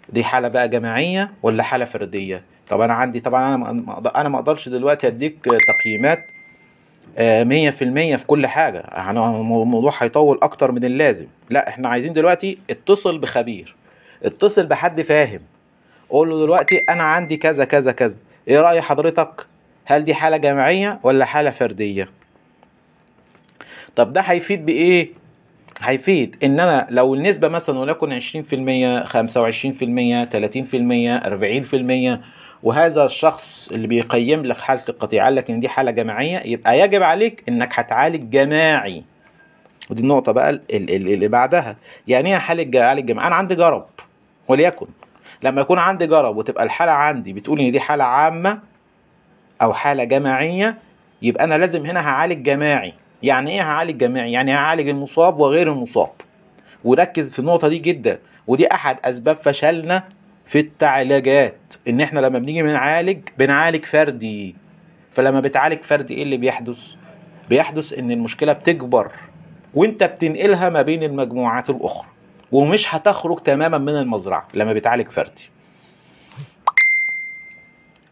دي 0.09 0.25
حالة 0.25 0.49
بقى 0.49 0.69
جماعية 0.69 1.31
ولا 1.43 1.62
حالة 1.62 1.85
فردية؟ 1.85 2.43
طب 2.69 2.81
أنا 2.81 2.95
عندي 2.95 3.21
طبعا 3.21 3.55
أنا 3.55 3.57
ما- 3.62 4.29
ما 4.29 4.38
أقدرش 4.38 4.69
دلوقتي 4.69 5.07
أديك 5.07 5.37
تقييمات 5.45 6.25
آه، 7.19 7.45
مية 7.45 7.71
في 7.71 8.25
كل 8.26 8.47
حاجة. 8.47 8.85
يعني 8.93 9.19
الموضوع 9.19 9.93
هيطول 9.99 10.38
أكتر 10.43 10.73
من 10.73 10.85
اللازم. 10.85 11.26
لا 11.50 11.69
إحنا 11.69 11.88
عايزين 11.88 12.12
دلوقتي 12.12 12.59
اتصل 12.71 13.19
بخبير. 13.19 13.75
اتصل 14.23 14.67
بحد 14.67 15.02
فاهم. 15.02 15.41
قول 16.11 16.31
له 16.31 16.38
دلوقتي 16.38 16.79
أنا 16.88 17.02
عندي 17.02 17.37
كذا 17.37 17.64
كذا 17.64 17.93
كذا. 17.93 18.17
إيه 18.49 18.61
رأي 18.61 18.81
حضرتك؟ 18.83 19.47
هل 19.85 20.05
دي 20.05 20.15
حالة 20.15 20.37
جماعية 20.37 20.99
ولا 21.03 21.25
حالة 21.25 21.51
فردية؟ 21.51 22.09
طب 23.97 24.13
ده 24.13 24.21
هيفيد 24.21 24.67
بإيه؟ 24.67 25.09
هيفيد 25.83 26.37
إن 26.43 26.61
أنا 26.61 26.87
لو 26.91 27.15
النسبة 27.15 27.49
مثلا 27.49 27.79
وليكن 27.79 28.21
20% 28.21 29.07
25% 29.07 30.29
30% 30.31 32.19
40% 32.19 32.21
وهذا 32.63 33.05
الشخص 33.05 33.69
اللي 33.73 33.87
بيقيم 33.87 34.47
لك 34.47 34.61
حالة 34.61 34.83
القطيع 34.89 35.25
قال 35.25 35.35
لك 35.35 35.51
إن 35.51 35.61
دي 35.61 35.69
حالة 35.69 35.91
جماعية 35.91 36.39
يبقى 36.45 36.79
يجب 36.81 37.03
عليك 37.03 37.45
إنك 37.49 37.79
هتعالج 37.79 38.31
جماعي. 38.31 39.03
ودي 39.91 40.03
النقطة 40.03 40.33
بقى 40.33 40.51
ال- 40.51 40.61
ال- 40.71 40.91
اللي 40.91 41.29
بعدها. 41.29 41.77
يعني 42.09 42.31
إيه 42.31 42.37
عالج 42.41 43.07
جماعي؟ 43.07 43.27
أنا 43.27 43.35
عندي 43.35 43.55
جرب 43.55 43.87
وليكن. 44.49 44.87
لما 45.43 45.61
يكون 45.61 45.79
عندي 45.79 46.07
جرب 46.07 46.37
وتبقى 46.37 46.65
الحالة 46.65 46.93
عندي 46.93 47.33
بتقول 47.33 47.61
إن 47.61 47.71
دي 47.73 47.81
حالة 47.81 48.05
عامة 48.05 48.59
أو 49.63 49.73
حالة 49.73 50.05
جماعية 50.05 50.79
يبقى 51.23 51.45
أنا 51.45 51.55
لازم 51.59 51.87
هنا 51.87 52.01
هعالج 52.09 52.43
جماعي. 52.43 52.93
يعني 53.23 53.51
إيه 53.51 53.63
هعالج 53.63 53.97
جماعي؟ 53.99 54.33
يعني 54.33 54.55
هعالج 54.55 54.89
المصاب 54.89 55.39
وغير 55.41 55.73
المصاب. 55.73 56.11
وركز 56.85 57.33
في 57.33 57.39
النقطة 57.39 57.69
دي 57.69 57.79
جدا. 57.79 58.19
ودي 58.47 58.73
أحد 58.73 58.97
أسباب 59.05 59.37
فشلنا 59.37 60.05
في 60.47 60.61
التعالجات 60.61 61.75
إن 61.89 62.01
إحنا 62.01 62.21
لما 62.21 62.39
بنيجي 62.39 62.63
بنعالج 62.63 63.19
بنعالج 63.39 63.85
فردي. 63.85 64.55
فلما 65.13 65.41
بتعالج 65.41 65.83
فردي 65.83 66.15
إيه 66.15 66.23
اللي 66.23 66.37
بيحدث؟ 66.37 66.79
بيحدث 67.49 67.93
إن 67.93 68.11
المشكلة 68.11 68.53
بتكبر. 68.53 69.11
وأنت 69.75 70.05
بتنقلها 70.05 70.69
ما 70.69 70.83
بين 70.83 71.03
المجموعات 71.03 71.71
الأخرى. 71.71 72.07
ومش 72.53 72.95
هتخرج 72.95 73.39
تماما 73.43 73.79
من 73.79 73.97
المزرعة 73.97 74.49
لما 74.55 74.73
بتعالج 74.73 75.09
فردي. 75.09 75.49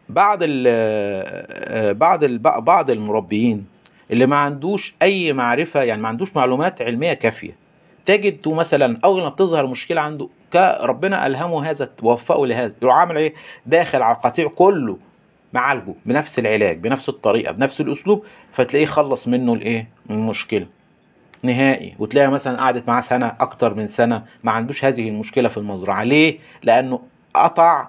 بعض 0.09 0.39
ال 0.43 1.95
بعض 1.95 2.25
ال 2.25 2.39
بعض 2.39 2.91
المربيين 2.91 3.67
اللي 4.11 4.27
ما 4.27 4.37
عندوش 4.37 4.95
أي 5.03 5.33
معرفة 5.33 5.83
يعني 5.83 6.03
ما 6.03 6.09
عندوش 6.09 6.37
معلومات 6.37 6.83
علمية 6.83 7.13
كافية 7.13 7.57
تجد 8.07 8.49
مثلا 8.49 8.99
أول 9.05 9.23
ما 9.23 9.29
بتظهر 9.29 9.67
مشكلة 9.67 10.01
عنده 10.01 10.29
ربنا 10.81 11.27
ألهمه 11.27 11.71
هذا 11.71 11.91
ووفقه 12.03 12.47
لهذا 12.47 12.75
يروح 12.83 12.97
عامل 12.97 13.17
إيه؟ 13.17 13.35
داخل 13.67 14.03
على 14.03 14.17
القطيع 14.17 14.49
كله 14.49 14.99
معالجه 15.53 15.95
بنفس 16.07 16.39
العلاج 16.39 16.79
بنفس 16.79 17.09
الطريقة 17.09 17.53
بنفس 17.53 17.81
الأسلوب 17.81 18.25
فتلاقيه 18.53 18.87
خلص 18.87 19.29
منه 19.29 19.53
الإيه؟ 19.53 19.89
من 20.07 20.17
المشكلة. 20.17 20.67
نهائي 21.43 21.95
وتلاقي 21.99 22.31
مثلا 22.31 22.59
قعدت 22.61 22.89
معاه 22.89 23.01
سنة 23.01 23.33
أكتر 23.41 23.75
من 23.75 23.87
سنة 23.87 24.23
ما 24.45 24.53
عندوش 24.53 24.85
هذه 24.85 25.09
المشكلة 25.09 25.49
في 25.49 25.57
المزرعة. 25.57 26.05
ليه؟ 26.05 26.39
لأنه 26.63 27.03
قطع 27.35 27.89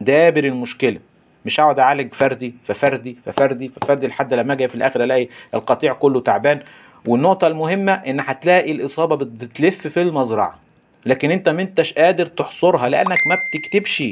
دابر 0.00 0.44
المشكلة. 0.44 0.98
مش 1.46 1.60
هقعد 1.60 1.78
أعالج 1.78 2.14
فردي 2.14 2.54
ففردي 2.66 3.16
ففردي 3.26 3.68
ففردي 3.68 4.06
لحد 4.06 4.34
لما 4.34 4.52
أجي 4.52 4.68
في 4.68 4.74
الآخر 4.74 5.04
ألاقي 5.04 5.28
القطيع 5.54 5.92
كله 5.92 6.20
تعبان. 6.20 6.60
والنقطة 7.06 7.46
المهمة 7.46 7.92
إن 7.92 8.20
هتلاقي 8.20 8.72
الإصابة 8.72 9.16
بتلف 9.16 9.86
في 9.86 10.02
المزرعة. 10.02 10.58
لكن 11.06 11.30
أنت 11.30 11.48
ما 11.48 11.62
أنتش 11.62 11.92
قادر 11.92 12.26
تحصرها 12.26 12.88
لأنك 12.88 13.18
ما 13.26 13.34
بتكتبش. 13.34 14.04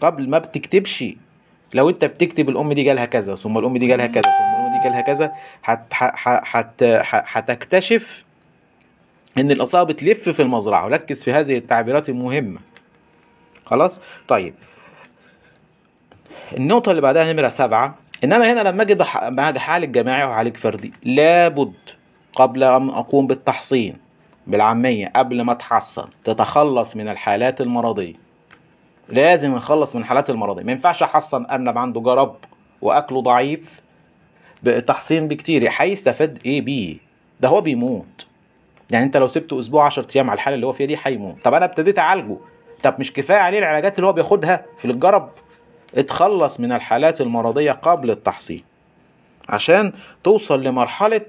قبل 0.00 0.28
ما 0.30 0.38
بتكتبش. 0.38 1.04
لو 1.74 1.90
انت 1.90 2.04
بتكتب 2.04 2.48
الام 2.48 2.72
دي 2.72 2.82
جالها 2.82 3.04
كذا 3.04 3.36
ثم 3.36 3.58
الام 3.58 3.76
دي 3.76 3.86
جالها 3.86 4.06
كذا 4.06 4.22
ثم 4.22 4.54
الام 4.54 4.78
دي 4.78 4.84
جالها 4.84 5.00
كذا 5.00 5.32
هت 5.64 5.80
هت 5.92 6.82
هتكتشف 7.04 8.24
ان 9.38 9.50
الاصابة 9.50 9.92
بتلف 9.92 10.28
في 10.28 10.42
المزرعة 10.42 10.84
وركز 10.84 11.22
في 11.22 11.32
هذه 11.32 11.56
التعبيرات 11.56 12.08
المهمة. 12.08 12.58
خلاص؟ 13.64 13.92
طيب. 14.28 14.54
النقطة 16.56 16.90
اللي 16.90 17.02
بعدها 17.02 17.32
نمرة 17.32 17.48
سبعة. 17.48 17.94
إن 18.24 18.32
أنا 18.32 18.52
هنا 18.52 18.60
لما 18.68 18.82
أجي 18.82 18.94
بعد 19.22 19.58
حالة 19.58 19.86
جماعي 19.86 20.24
وحالة 20.24 20.50
فردي 20.50 20.92
لابد 21.02 21.74
قبل 22.34 22.64
أن 22.64 22.88
أقوم 22.88 23.26
بالتحصين 23.26 23.96
بالعامية 24.46 25.12
قبل 25.16 25.42
ما 25.42 25.52
أتحصن 25.52 26.08
تتخلص 26.24 26.96
من 26.96 27.08
الحالات 27.08 27.60
المرضية. 27.60 28.14
لازم 29.08 29.54
نخلص 29.54 29.94
من 29.96 30.02
الحالات 30.02 30.30
المرضية 30.30 30.62
ما 30.62 30.72
ينفعش 30.72 31.02
أحصن 31.02 31.46
أرنب 31.50 31.78
عنده 31.78 32.00
جرب 32.00 32.36
وأكله 32.82 33.20
ضعيف 33.22 33.80
بتحصين 34.62 35.28
بكتير 35.28 35.68
هيستفاد 35.76 36.38
إيه 36.46 36.60
بيه 36.62 36.96
ده 37.40 37.48
هو 37.48 37.60
بيموت. 37.60 38.26
يعني 38.90 39.04
أنت 39.04 39.16
لو 39.16 39.28
سبته 39.28 39.60
أسبوع 39.60 39.84
10 39.84 40.06
أيام 40.16 40.30
على 40.30 40.36
الحالة 40.36 40.54
اللي 40.54 40.66
هو 40.66 40.72
فيها 40.72 40.86
دي 40.86 40.98
هيموت 41.04 41.36
طب 41.44 41.54
أنا 41.54 41.64
ابتديت 41.64 41.98
أعالجه. 41.98 42.36
طب 42.82 42.94
مش 42.98 43.12
كفاية 43.12 43.38
عليه 43.38 43.58
العلاجات 43.58 43.96
اللي 43.98 44.06
هو 44.06 44.12
بياخدها 44.12 44.64
في 44.78 44.84
الجرب. 44.84 45.30
اتخلص 45.94 46.60
من 46.60 46.72
الحالات 46.72 47.20
المرضية 47.20 47.72
قبل 47.72 48.10
التحصين. 48.10 48.64
عشان 49.48 49.92
توصل 50.24 50.62
لمرحلة 50.62 51.20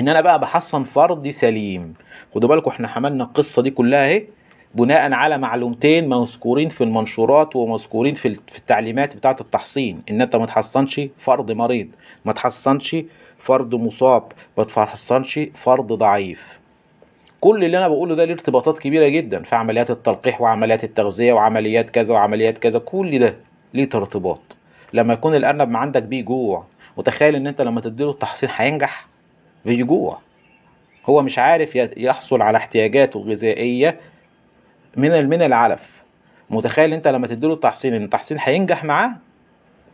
إن 0.00 0.08
أنا 0.08 0.20
بقى 0.20 0.38
بحصن 0.40 0.84
فرد 0.84 1.30
سليم. 1.30 1.94
خدوا 2.34 2.48
بالكم 2.48 2.70
إحنا 2.70 2.88
حملنا 2.88 3.24
القصة 3.24 3.62
دي 3.62 3.70
كلها 3.70 4.04
أهي. 4.06 4.26
بناء 4.74 5.12
على 5.12 5.38
معلومتين 5.38 6.08
مذكورين 6.08 6.68
في 6.68 6.84
المنشورات 6.84 7.56
ومذكورين 7.56 8.14
في 8.14 8.26
التعليمات 8.58 9.16
بتاعة 9.16 9.36
التحصين 9.40 10.02
إن 10.10 10.20
أنت 10.20 10.36
ما 10.36 10.46
تحصنش 10.46 11.00
فرد 11.18 11.52
مريض 11.52 11.88
ما 12.24 12.32
تحصنش 12.32 12.96
فرد 13.38 13.74
مصاب 13.74 14.22
ما 14.58 14.64
تحصنش 14.64 15.40
فرد 15.54 15.86
ضعيف. 15.86 16.60
كل 17.40 17.64
اللي 17.64 17.78
أنا 17.78 17.88
بقوله 17.88 18.14
ده 18.14 18.24
ليه 18.24 18.32
ارتباطات 18.34 18.78
كبيرة 18.78 19.08
جدا 19.08 19.42
في 19.42 19.54
عمليات 19.56 19.90
التلقيح 19.90 20.40
وعمليات 20.40 20.84
التغذية 20.84 21.32
وعمليات 21.32 21.90
كذا 21.90 22.14
وعمليات 22.14 22.58
كذا 22.58 22.78
كل 22.78 23.18
ده 23.18 23.34
ليه 23.74 23.88
ارتباط. 23.94 24.40
لما 24.92 25.12
يكون 25.12 25.34
الأرنب 25.34 25.68
ما 25.68 25.78
عندك 25.78 26.02
بيه 26.02 26.22
جوع 26.22 26.64
وتخيل 26.96 27.34
إن 27.36 27.46
أنت 27.46 27.60
لما 27.60 27.80
تديله 27.80 28.10
التحصين 28.10 28.48
هينجح 28.56 29.06
بيجوع. 29.64 30.18
هو 31.06 31.22
مش 31.22 31.38
عارف 31.38 31.76
يحصل 31.96 32.42
على 32.42 32.58
احتياجاته 32.58 33.16
الغذائيه 33.22 34.00
من 34.96 35.28
من 35.28 35.42
العلف. 35.42 36.02
متخيل 36.50 36.92
انت 36.92 37.08
لما 37.08 37.26
تديله 37.26 37.54
التحصين 37.54 37.94
إن 37.94 38.04
التحصين 38.04 38.36
هينجح 38.40 38.84
معاه؟ 38.84 39.12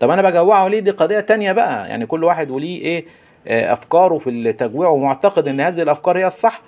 طب 0.00 0.11
أنا 0.11 0.23
بجوعه 0.31 0.69
ليه؟ 0.69 0.81
دي 0.81 0.90
قضية 0.90 1.21
تانية 1.21 1.52
بقى. 1.52 1.88
يعني 1.88 2.07
كل 2.07 2.25
واحد 2.25 2.50
وليه 2.50 2.81
إيه 2.83 3.05
أفكاره 3.73 4.19
في 4.19 4.31
التجويع 4.31 4.88
ومعتقد 4.88 5.49
إن 5.49 5.61
هذه 5.61 5.83
الأفكار 5.83 6.19
هي 6.19 6.26
الصح. 6.26 6.61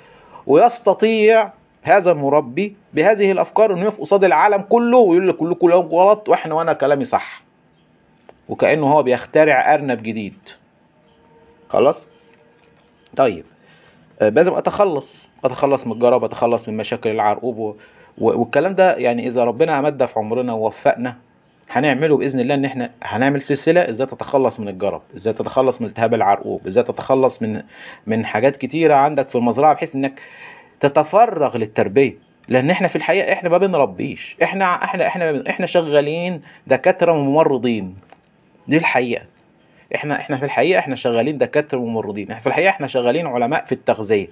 ويستطيع 0.46 1.50
هذا 1.82 2.12
المربي 2.12 2.76
بهذه 2.94 3.32
الأفكار 3.32 3.72
إنه 3.72 3.82
يقف 3.84 4.00
قصاد 4.00 4.24
العالم 4.24 4.62
كله 4.68 4.98
ويقول 4.98 5.28
لك 5.28 5.36
كلكم 5.36 5.58
كلام 5.68 5.80
غلط 5.80 6.28
وإحنا 6.28 6.54
وأنا 6.54 6.72
كلامي 6.72 7.04
صح. 7.04 7.42
وكأنه 8.48 8.92
هو 8.92 9.02
بيخترع 9.02 9.74
أرنب 9.74 10.02
جديد. 10.02 10.38
خلاص؟ 11.68 12.06
طيب. 13.16 13.44
لازم 14.20 14.54
أتخلص. 14.54 15.28
أتخلص 15.44 15.86
من 15.86 15.92
الجرب 15.92 16.24
أتخلص 16.24 16.68
من 16.68 16.76
مشاكل 16.76 17.10
العرقوب 17.10 17.76
والكلام 18.20 18.74
ده 18.74 18.96
يعني 18.96 19.26
إذا 19.28 19.44
ربنا 19.44 19.78
امد 19.78 20.04
في 20.04 20.18
عمرنا 20.18 20.52
ووفقنا 20.52 21.16
هنعمله 21.70 22.16
بإذن 22.16 22.40
الله 22.40 22.54
إن 22.54 22.64
إحنا 22.64 22.90
هنعمل 23.02 23.42
سلسلة 23.42 23.90
إزاي 23.90 24.06
تتخلص 24.06 24.60
من 24.60 24.68
الجرب 24.68 25.02
إزاي 25.16 25.32
تتخلص 25.32 25.80
من 25.80 25.86
التهاب 25.86 26.14
العرقوب 26.14 26.66
إزاي 26.66 26.82
تتخلص 26.84 27.42
من 27.42 27.62
من 28.06 28.26
حاجات 28.26 28.56
كتيرة 28.56 28.94
عندك 28.94 29.28
في 29.28 29.34
المزرعة 29.34 29.74
بحيث 29.74 29.94
إنك 29.94 30.20
تتفرغ 30.80 31.56
للتربية. 31.56 32.14
لأن 32.48 32.70
إحنا 32.70 32.88
في 32.88 32.96
الحقيقة 32.96 33.32
إحنا 33.32 33.48
ما 33.48 33.58
بنربيش 33.58 34.36
إحنا 34.42 34.84
إحنا 34.84 35.06
إحنا 35.06 35.44
إحنا 35.50 35.66
شغالين 35.66 36.42
دكاترة 36.66 37.12
وممرضين. 37.12 37.96
دي 38.68 38.76
الحقيقة. 38.76 39.24
إحنا 39.94 40.20
إحنا 40.20 40.36
في 40.36 40.44
الحقيقة 40.44 40.78
إحنا 40.78 40.94
شغالين 40.94 41.38
دكاترة 41.38 41.78
وممرضين. 41.78 42.30
إحنا 42.30 42.40
في 42.40 42.46
الحقيقة 42.46 42.70
إحنا 42.70 42.86
شغالين 42.86 43.26
علماء 43.26 43.64
في 43.64 43.72
التغذية. 43.72 44.28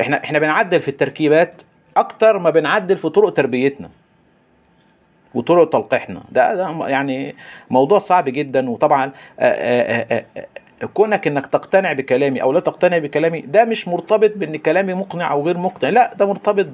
إحنا 0.00 0.24
إحنا 0.24 0.38
بنعدل 0.38 0.80
في 0.80 0.88
التركيبات 0.88 1.62
أكتر 1.96 2.38
ما 2.38 2.50
بنعدل 2.50 2.96
في 2.96 3.08
طرق 3.08 3.32
تربيتنا 3.32 3.90
وطرق 5.34 5.70
تلقيحنا. 5.70 6.22
ده, 6.30 6.54
ده 6.54 6.88
يعني 6.88 7.34
موضوع 7.70 7.98
صعب 7.98 8.24
جدا. 8.28 8.70
وطبعا 8.70 9.12
آآ 9.40 10.06
آآ 10.10 10.46
كونك 10.94 11.26
إنك 11.26 11.46
تقتنع 11.46 11.92
بكلامي 11.92 12.42
أو 12.42 12.52
لا 12.52 12.60
تقتنع 12.60 12.98
بكلامي 12.98 13.40
ده 13.40 13.64
مش 13.64 13.88
مرتبط 13.88 14.32
بإن 14.36 14.56
كلامي 14.56 14.94
مقنع 14.94 15.32
أو 15.32 15.46
غير 15.46 15.58
مقنع. 15.58 15.90
لا 15.90 16.14
ده 16.14 16.26
مرتبط 16.26 16.66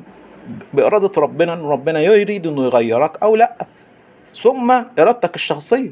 بإرادة 0.75 1.20
ربنا 1.22 1.52
إن 1.54 1.60
ربنا 1.60 2.00
يريد 2.00 2.46
إنه 2.46 2.64
يغيرك 2.64 3.22
أو 3.22 3.37
لا. 3.37 3.66
ثم 4.34 4.82
إرادتك 4.98 5.35
الشخصية. 5.35 5.90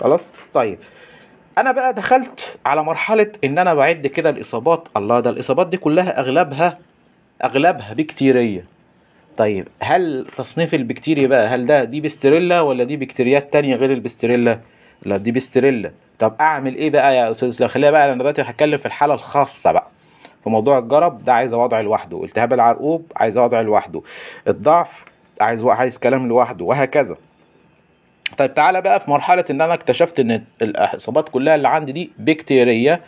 خلاص؟ 0.00 0.32
طيب. 0.54 0.78
أنا 1.58 1.72
بقى 1.72 1.94
دخلت 1.94 2.58
على 2.66 2.82
مرحلة 2.84 3.32
إن 3.44 3.58
أنا 3.58 3.74
بعد 3.74 4.06
كده 4.06 4.30
الإصابات. 4.30 4.88
الله 4.96 5.20
ده 5.20 5.30
الإصابات 5.30 5.66
دي 5.66 5.76
كلها 5.76 6.20
أغلبها 6.20 6.78
أغلبها 7.44 7.92
بكتيرية. 7.94 8.64
طيب 9.36 9.68
هل 9.80 10.26
تصنيف 10.36 10.74
البكتيريا 10.74 11.26
بقى 11.26 11.46
هل 11.48 11.66
ده 11.66 11.84
دي 11.84 12.00
بستريلا 12.00 12.60
ولا 12.60 12.84
دي 12.84 12.96
بكتيريات 12.96 13.52
تانية 13.52 13.76
غير 13.76 13.92
البستريلا؟ 13.92 14.58
لا 15.02 15.16
دي 15.16 15.32
بستريلا. 15.32 15.90
طب 16.18 16.34
أعمل 16.40 16.74
إيه 16.74 16.90
بقى 16.90 17.16
يا 17.16 17.30
أستاذ؟ 17.30 17.48
اسلام 17.48 17.68
خليها 17.70 17.90
بقى 17.90 18.04
أنا 18.06 18.14
دلوقتي 18.18 18.42
هتكلم 18.42 18.78
في 18.78 18.86
الحالة 18.86 19.14
الخاصة 19.14 19.72
بقى. 19.72 19.86
في 20.44 20.50
موضوع 20.50 20.78
الجرب 20.78 21.24
ده 21.24 21.32
عايز 21.34 21.54
وضع 21.54 21.80
لوحده. 21.80 22.24
التهاب 22.24 22.52
العرقوب 22.52 23.12
عايز 23.16 23.38
وضع 23.38 23.60
لوحده. 23.60 24.02
الضعف 24.48 25.04
عايز 25.40 25.64
عايز 25.64 25.98
كلام 25.98 26.28
لوحده 26.28 26.64
وهكذا. 26.64 27.16
طيب 28.38 28.54
تعالى 28.54 28.80
بقى 28.82 29.00
في 29.00 29.10
مرحلة 29.10 29.44
إن 29.50 29.60
أنا 29.60 29.74
اكتشفت 29.74 30.20
إن 30.20 30.42
الاصابات 30.62 31.28
كلها 31.28 31.54
اللي 31.54 31.68
عندي 31.68 31.92
دي 31.92 32.10
بكتيريه 32.18 33.00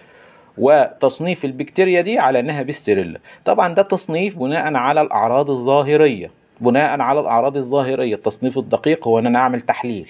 وتصنيف 0.58 1.44
البكتيريا 1.44 2.00
دي 2.00 2.18
على 2.18 2.40
إنها 2.40 2.62
بستريلا 2.62 3.20
طبعا 3.44 3.74
ده 3.74 3.82
تصنيف 3.82 4.38
بناء 4.38 4.74
على 4.74 5.00
الأعراض 5.00 5.50
الظاهرية. 5.50 6.30
بناء 6.60 7.00
على 7.00 7.20
الأعراض 7.20 7.56
الظاهرية. 7.56 8.14
التصنيف 8.14 8.58
الدقيق 8.58 9.08
هو 9.08 9.18
إن 9.18 9.26
أنا 9.26 9.38
أعمل 9.38 9.60
تحليل. 9.60 10.08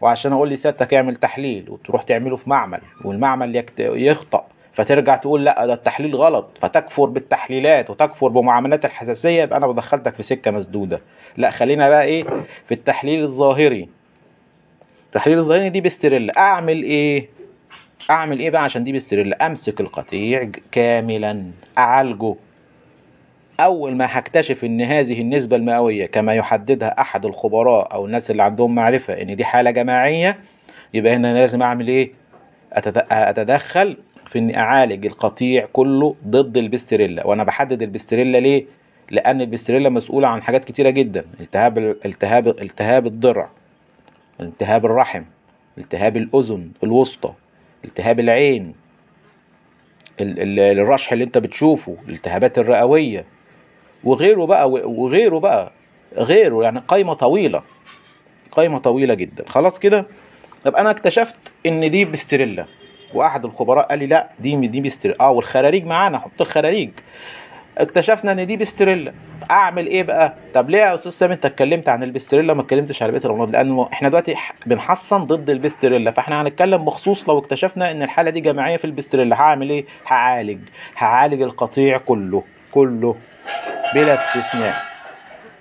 وعشان 0.00 0.32
أقول 0.32 0.48
لي 0.48 0.56
سيادتك 0.56 0.94
اعمل 0.94 1.16
تحليل 1.16 1.70
وتروح 1.70 2.02
تعمله 2.02 2.36
في 2.36 2.50
معمل 2.50 2.80
والمعمل. 3.04 3.64
يخطأ. 3.78 4.44
فترجع 4.72 5.16
تقول 5.16 5.44
لا 5.44 5.66
ده 5.66 5.74
التحليل 5.74 6.16
غلط. 6.16 6.58
فتكفر 6.60 7.04
بالتحليلات 7.04 7.90
وتكفر 7.90 8.28
بمعاملات 8.28 8.84
الحساسية. 8.84 9.42
يبقى 9.42 9.58
أنا 9.58 9.66
بدخلتك 9.66 10.14
في 10.14 10.22
سكة 10.22 10.50
مسدودة. 10.50 11.00
لا 11.36 11.50
خلينا 11.50 11.88
بقى 11.88 12.04
إيه؟ 12.04 12.24
في 12.66 12.74
التحليل 12.74 13.22
الظاهري. 13.22 13.88
التحليل 15.12 15.38
الظاهري 15.38 15.68
دي 15.70 15.80
بستريلا. 15.80 16.38
أعمل 16.38 16.82
إيه؟ 16.82 17.28
أعمل 18.10 18.38
إيه 18.40 18.50
بقى 18.50 18.64
عشان 18.64 18.84
دي 18.84 18.92
بستريلا؟ 18.92 19.46
أمسك 19.46 19.80
القطيع 19.80 20.50
كاملا 20.72 21.44
أعالجه. 21.78 22.34
أول 23.60 23.96
ما 23.96 24.06
هكتشف 24.08 24.64
إن 24.64 24.80
هذه 24.80 25.20
النسبة 25.20 25.56
المئوية 25.56 26.06
كما 26.06 26.34
يحددها 26.34 27.00
أحد 27.00 27.26
الخبراء 27.26 27.92
أو 27.94 28.06
الناس 28.06 28.30
اللي 28.30 28.42
عندهم 28.42 28.74
معرفة 28.74 29.22
إن 29.22 29.36
دي 29.36 29.44
حالة 29.44 29.70
جماعية 29.70 30.38
يبقى 30.94 31.14
هنا 31.16 31.34
لازم 31.38 31.62
أعمل 31.62 31.88
إيه؟ 31.88 32.10
أتدخل 33.10 33.96
في 34.30 34.38
إني 34.38 34.58
أعالج 34.58 35.06
القطيع 35.06 35.66
كله 35.72 36.16
ضد 36.26 36.56
البستريلا. 36.56 37.26
وأنا 37.26 37.44
بحدد 37.44 37.82
البستريلا 37.82 38.38
ليه؟ 38.38 38.64
لأن 39.10 39.40
البستريلا 39.40 39.88
مسؤولة 39.88 40.28
عن 40.28 40.42
حاجات 40.42 40.64
كتيرة 40.64 40.90
جدا. 40.90 41.24
التهاب 41.40 41.78
التهاب 41.78 42.48
التهاب 42.48 43.06
الضرع. 43.06 43.50
التهاب 44.46 44.84
الرحم 44.86 45.22
التهاب 45.78 46.16
الأذن 46.16 46.70
الوسطى 46.84 47.32
التهاب 47.84 48.20
العين 48.20 48.74
الرشح 50.20 51.12
اللي 51.12 51.24
انت 51.24 51.38
بتشوفه 51.38 51.96
الالتهابات 52.08 52.58
الرئوية 52.58 53.24
وغيره 54.04 54.46
بقى 54.46 54.70
وغيره 54.70 55.38
بقى 55.38 55.72
غيره 56.16 56.62
يعني 56.62 56.78
قايمة 56.88 57.14
طويلة 57.14 57.62
قايمة 58.52 58.78
طويلة 58.78 59.14
جدا. 59.14 59.44
خلاص 59.48 59.78
كده؟ 59.78 60.06
طب 60.64 60.76
أنا 60.76 60.90
اكتشفت 60.90 61.36
إن 61.66 61.90
دي 61.90 62.04
بستريلا 62.04 62.66
وأحد 63.14 63.44
الخبراء 63.44 63.86
قال 63.88 63.98
لي 63.98 64.06
لا 64.06 64.30
دي 64.40 64.66
دي 64.66 64.80
بستريلا. 64.80 65.20
آه 65.20 65.30
والخراريج 65.30 65.84
معانا 65.86 66.18
حط 66.18 66.40
الخراريج. 66.40 66.90
اكتشفنا 67.78 68.32
إن 68.32 68.46
دي 68.46 68.56
بستريلا. 68.56 69.12
أعمل 69.50 69.86
إيه 69.86 70.02
بقى؟ 70.02 70.34
طب 70.54 70.70
ليه 70.70 70.78
يا 70.78 70.94
أستاذ 70.94 71.10
سامي؟ 71.12 71.34
أنت 71.34 71.46
اتكلمت 71.46 71.88
عن 71.88 72.02
البستريلا 72.02 72.54
ما 72.54 72.62
اتكلمتش 72.62 73.02
على 73.02 73.12
بقية 73.12 73.24
الأمراض 73.24 73.50
لأن 73.50 73.86
إحنا 73.92 74.08
دلوقتي 74.08 74.34
بنحصن 74.66 75.24
ضد 75.24 75.50
البستريلا 75.50 76.10
فإحنا 76.10 76.42
هنتكلم 76.42 76.84
بخصوص 76.84 77.28
لو 77.28 77.38
اكتشفنا 77.38 77.90
إن 77.90 78.02
الحالة 78.02 78.30
دي 78.30 78.40
جماعية 78.40 78.76
في 78.76 78.84
البستريلا. 78.84 79.40
هعمل 79.40 79.70
إيه؟ 79.70 79.84
هعالج 80.06 80.58
هعالج 80.96 81.42
القطيع 81.42 81.98
كله 81.98 82.42
كله 82.72 83.16
بلا 83.94 84.14
استثناء. 84.14 84.74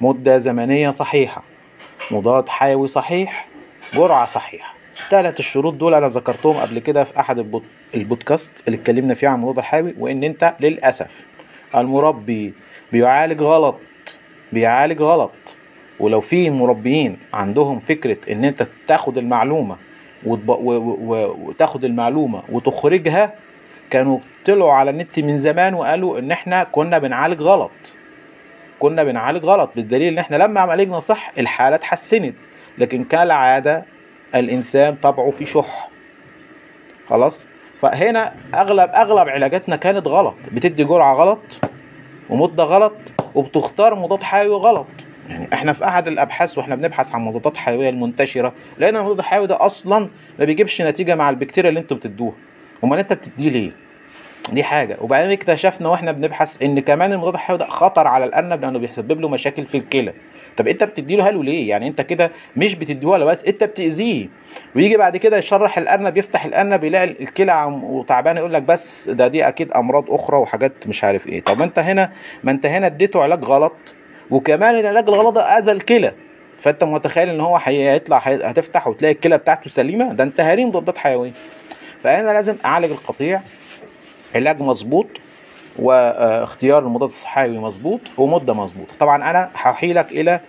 مدة 0.02 0.38
زمنية 0.38 0.90
صحيحة 0.90 1.44
مضاد 2.12 2.50
حيوي 2.50 2.88
صحيح 2.88 3.48
جرعة 3.94 4.26
صحيحة. 4.26 4.74
ثلاث 5.10 5.40
الشروط 5.40 5.74
دول 5.74 5.94
أنا 5.94 6.08
ذكرتهم 6.08 6.58
قبل 6.58 6.80
كده 6.80 7.04
في 7.04 7.20
أحد 7.20 7.38
البود... 7.38 7.64
البودكاست 7.96 8.52
اللي 8.68 8.78
اتكلمنا 8.78 9.14
فيه 9.14 9.28
عن 9.28 9.36
المضاد 9.36 9.58
الحيوي 9.58 9.96
وإن 10.00 10.24
أنت 10.24 10.54
للأسف 10.60 11.08
المربي 11.76 12.54
بيعالج 12.92 13.42
غلط 13.42 13.80
بيعالج 14.54 15.02
غلط. 15.02 15.32
ولو 16.00 16.22
في 16.22 16.50
مربيين 16.50 17.18
عندهم 17.34 17.80
فكرة 17.80 18.18
إن 18.32 18.46
أنت 18.46 18.68
تاخد 18.88 19.18
المعلومة. 19.18 19.78
وتاخد 20.26 21.86
المعلومة 21.86 22.44
وتخرجها 22.50 23.34
كانوا 23.90 24.20
طلعوا 24.46 24.72
على 24.72 24.92
النت 24.92 25.20
من 25.20 25.38
زمان 25.38 25.74
وقالوا 25.74 26.20
إن 26.20 26.32
إحنا 26.32 26.64
كنا 26.64 26.98
بنعالج 26.98 27.42
غلط. 27.42 27.72
كنا 28.80 29.04
بنعالج 29.04 29.46
غلط 29.46 29.72
بالدليل 29.76 30.14
إن 30.14 30.18
إحنا 30.18 30.36
لما 30.36 30.62
عالجنا 30.62 31.00
صح 31.00 31.32
الحالة 31.38 31.76
اتحسنت 31.76 32.36
لكن 32.78 33.04
كالعادة 33.04 33.86
الإنسان 34.36 34.96
طبعه 34.96 35.32
في 35.32 35.46
شح. 35.46 35.90
خلاص؟ 37.08 37.46
فهنا 37.82 38.34
أغلب 38.54 38.90
أغلب 38.90 39.30
علاجاتنا 39.30 39.76
كانت 39.76 40.08
غلط. 40.08 40.36
بتدي 40.52 40.84
جرعة 40.84 41.14
غلط 41.14 41.40
ومده 42.30 42.64
غلط 42.64 42.94
وبتختار 43.36 43.96
مضاد 43.96 44.24
حيوي 44.24 44.56
غلط. 44.56 44.88
يعني 45.30 45.54
إحنا 45.54 45.74
في 45.74 45.86
أحد 45.86 46.08
الأبحاث 46.08 46.58
وإحنا 46.58 46.76
بنبحث 46.76 47.16
عن 47.16 47.22
مضادات 47.22 47.58
حيوية 47.58 47.90
المنتشرة 47.90 48.54
لقينا 48.78 49.00
المضاد 49.00 49.20
الحيوي 49.20 49.48
ده 49.48 49.66
أصلا 49.66 50.10
ما 50.40 50.46
بيجيبش 50.46 50.82
نتيجة 50.82 51.16
مع 51.16 51.30
البكتيريا 51.30 51.70
اللي 51.70 51.80
أنتوا 51.80 51.98
بتدوها. 51.98 52.34
أمال 52.84 53.00
أنت 53.00 53.14
بتديه 53.14 53.50
ليه؟ 53.50 53.72
دي 54.50 54.64
حاجة. 54.64 54.98
وبعدين 55.02 55.32
اكتشفنا 55.32 55.90
وإحنا 55.90 56.12
بنبحث 56.12 56.62
إن 56.62 56.80
كمان 56.80 57.12
المضاد 57.14 57.34
الحيوي 57.34 57.60
ده 57.60 57.66
خطر 57.66 58.08
على 58.08 58.26
الأرنب 58.26 58.62
لأنه 58.62 58.80
بيسبب 58.80 59.22
له 59.22 59.30
مشاكل 59.30 59.66
في 59.66 59.78
الكلى. 59.78 60.14
طب 60.58 60.68
أنت 60.68 60.84
بتديله 60.84 61.30
هلو 61.30 61.42
ليه؟ 61.44 61.70
يعني 61.70 61.88
أنت 61.88 62.02
كده 62.02 62.32
مش 62.58 62.76
بتديه 62.76 63.18
له 63.18 63.26
بس 63.26 63.46
أنت 63.46 63.64
بتأذيه. 63.64 64.28
ويجي 64.76 64.98
بعد 64.98 65.18
كده 65.18 65.38
يشرح 65.38 65.78
الأرنب 65.78 66.18
يفتح 66.18 66.46
الأرنب 66.46 66.84
يلاقي 66.84 67.04
الكلى 67.04 67.80
وتعبان 67.84 68.38
يقول 68.38 68.54
لك 68.54 68.62
بس 68.62 69.10
ده 69.10 69.28
دي 69.28 69.48
أكيد 69.48 69.72
أمراض 69.72 70.12
أخرى 70.12 70.38
وحاجات 70.38 70.88
مش 70.88 71.04
عارف 71.04 71.28
إيه. 71.28 71.42
طب 71.42 71.62
أنت 71.62 71.80
هنا 71.80 72.12
ما 72.44 72.52
أنت 72.52 72.66
هنا 72.66 72.86
اديته 72.86 73.22
علاج 73.24 73.44
غلط 73.44 73.74
وكمان 74.32 74.80
العلاج 74.80 75.10
الغلط 75.10 75.36
ده 75.36 75.42
أذى 75.58 75.72
الكلى. 75.72 76.12
فأنت 76.60 76.84
متخيل 76.84 77.30
إن 77.30 77.42
هو 77.42 77.58
هيطلع 77.64 78.18
هتفتح 78.18 78.88
وتلاقي 78.88 79.12
الكلى 79.12 79.38
بتاعته 79.38 79.70
سليمة؟ 79.70 80.14
ده 80.14 80.24
أنت 80.24 80.42
هارين 80.42 80.68
مضادات 80.68 80.98
حيوية. 80.98 81.32
فأنا 82.04 82.32
لازم 82.32 82.56
أعالج 82.66 82.92
القطيع 82.92 83.42
علاج 84.36 84.62
مظبوط 84.62 85.08
واختيار 85.80 86.84
المضاد 86.84 87.10
الحيوي 87.10 87.58
مظبوط 87.58 88.02
ومدة 88.18 88.54
مظبوطة. 88.54 88.94
طبعا 89.00 89.32
أنا 89.32 89.50
هحيلك 89.54 90.12
إلى 90.12 90.40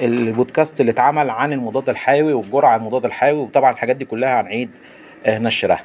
البودكاست 0.00 0.80
اللي 0.80 0.92
اتعمل 0.92 1.30
عن 1.30 1.52
المضاد 1.52 1.88
الحيوي 1.88 2.32
والجرعة 2.32 2.76
المضاد 2.76 3.04
الحيوي 3.04 3.38
وطبعا 3.40 3.70
الحاجات 3.72 3.96
دي 3.96 4.04
كلها 4.04 4.40
هنعيد 4.40 4.70
نشرها. 5.28 5.80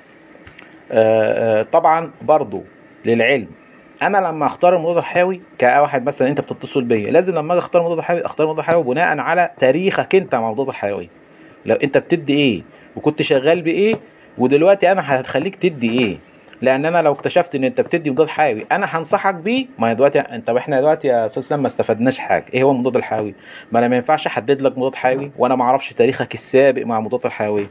طبعا 1.64 2.12
برضو 2.22 2.64
للعلم 3.06 3.48
أنا 4.02 4.18
لما 4.18 4.46
أختار 4.46 4.76
المضاد 4.76 4.98
الحيوي 4.98 5.42
كواحد 5.60 6.06
مثلا 6.06 6.28
أنت 6.28 6.42
بتتصل 6.42 6.84
بيا 6.84 7.12
لازم 7.12 7.36
لما 7.36 7.54
أجي 7.54 7.60
أختار 7.60 7.82
المضاد 7.82 7.98
الحيوي 7.98 8.26
أختار 8.26 8.46
المضاد 8.48 8.60
الحيوي 8.60 8.84
بناء 8.84 9.18
على 9.20 9.50
تاريخك 9.60 10.16
أنت 10.16 10.36
مع 10.36 10.48
المضاد 10.48 10.68
الحيوي. 10.68 11.10
لو 11.66 11.76
أنت 11.76 11.98
بتدي 11.98 12.34
إيه 12.34 12.62
وكنت 12.96 13.22
شغال 13.22 13.62
بإيه 13.62 13.96
ودلوقتي 14.38 14.92
أنا 14.92 15.20
هتخليك 15.20 15.56
تدي 15.56 16.00
إيه. 16.00 16.18
لأن 16.62 16.86
أنا 16.86 17.02
لو 17.02 17.13
اكتشفت 17.13 17.56
ان 17.56 17.63
انت 17.63 17.82
بتدي 17.82 18.12
مضاد 18.12 18.28
حيوي 18.28 18.65
أنا 18.72 18.86
هنصحك 18.89 19.36
بيه. 19.36 19.65
ما 19.80 19.93
دلوقتي 19.93 20.19
انت 20.19 20.50
إحنا 20.50 20.80
دلوقتي 20.80 21.08
يا 21.08 21.26
اسلام 21.26 21.62
ما 21.62 21.67
استفدناش 21.67 22.19
حاجة. 22.19 22.45
إيه 22.54 22.63
هو 22.63 22.72
المضاد 22.72 22.95
الحيوي؟ 22.95 23.36
ما 23.72 23.80
أنا 23.80 23.88
ما 23.88 23.95
ينفعش 23.95 24.28
احدد 24.28 24.62
لك 24.62 24.78
مضاد 24.78 24.95
حيوي 24.95 25.32
وأنا 25.38 25.56
ما 25.56 25.63
أعرفش 25.63 25.93
تاريخك 25.93 26.34
السابق 26.34 26.86
مع 26.86 26.98
المضادات 26.98 27.26
الحيوية. 27.26 27.67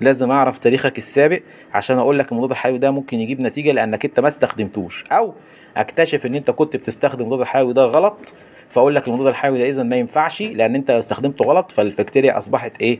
لازم 0.00 0.30
اعرف 0.30 0.58
تاريخك 0.58 0.98
السابق 0.98 1.40
عشان 1.74 1.98
أقول 1.98 2.18
لك 2.18 2.32
المضاد 2.32 2.50
الحيوي 2.50 2.78
ده 2.78 2.90
ممكن 2.90 3.20
يجيب 3.20 3.40
نتيجة 3.40 3.72
لانك 3.72 4.04
انت 4.04 4.20
ما 4.20 4.28
استخدمتوش. 4.28 5.04
أو 5.12 5.34
اكتشف 5.76 6.26
ان 6.26 6.34
انت 6.34 6.50
كنت 6.50 6.76
بتستخدم 6.76 7.20
المضاد 7.22 7.40
الحيوي 7.40 7.72
ده 7.72 7.82
غلط 7.84 8.34
فاقول 8.70 8.94
لك 8.94 9.08
المضاد 9.08 9.26
الحيوي 9.26 9.58
ده 9.58 9.68
اذا 9.68 9.82
ما 9.82 9.96
ينفعش 9.96 10.42
لأن 10.42 10.74
انت 10.74 10.90
استخدمته 10.90 11.44
غلط 11.44 11.70
فالبكتيريا 11.72 12.38
اصبحت 12.38 12.80
إيه؟ 12.80 12.98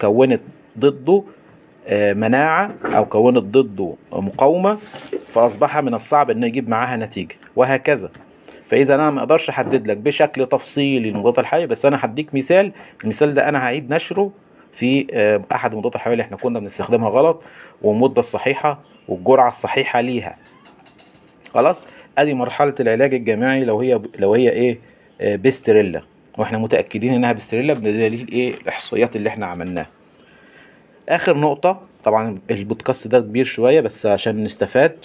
كونت 0.00 0.40
ضده 0.78 1.22
مناعة 1.90 2.70
أو 2.84 3.04
كونت 3.06 3.38
ضده 3.38 3.94
مقاومة 4.12 4.78
فأصبح 5.32 5.78
من 5.78 5.94
الصعب 5.94 6.30
أنه 6.30 6.46
يجيب 6.46 6.68
معاها 6.68 6.96
نتيجة 6.96 7.34
وهكذا. 7.56 8.10
فإذا 8.70 8.94
أنا 8.94 9.10
ما 9.10 9.20
أقدرش 9.20 9.48
أحدد 9.48 9.86
لك 9.86 9.96
بشكل 9.96 10.46
تفصيلي 10.46 11.08
المضاد 11.08 11.38
الحيوي 11.38 11.66
بس 11.66 11.86
أنا 11.86 11.98
هديك 12.04 12.34
مثال 12.34 12.72
المثال 13.04 13.34
ده 13.34 13.48
أنا 13.48 13.58
هعيد 13.58 13.94
نشره 13.94 14.30
في 14.72 15.06
أحد 15.52 15.72
المضادات 15.72 15.96
الحيوية 15.96 16.12
اللي 16.14 16.22
إحنا 16.22 16.36
كنا 16.36 16.58
بنستخدمها 16.58 17.08
غلط 17.10 17.42
والمدة 17.82 18.20
الصحيحة 18.20 18.78
والجرعة 19.08 19.48
الصحيحة 19.48 20.00
ليها. 20.00 20.36
خلاص؟ 21.54 21.88
أدي 22.18 22.34
مرحلة 22.34 22.74
العلاج 22.80 23.14
الجماعي 23.14 23.64
لو 23.64 23.80
هي 23.80 24.00
لو 24.18 24.34
هي 24.34 24.50
إيه؟ 24.50 24.78
بستريلا. 25.36 26.02
وإحنا 26.38 26.58
متأكدين 26.58 27.14
إنها 27.14 27.32
بستريلا 27.32 27.74
بدليل 27.74 28.28
إيه؟ 28.32 28.54
الإحصائيات 28.54 29.16
اللي 29.16 29.28
إحنا 29.28 29.46
عملناها. 29.46 29.86
آخر 31.08 31.36
نقطة 31.36 31.80
طبعا 32.04 32.38
البودكاست 32.50 33.06
ده 33.08 33.20
كبير 33.20 33.44
شوية 33.44 33.80
بس 33.80 34.06
عشان 34.06 34.44
نستفاد. 34.44 34.96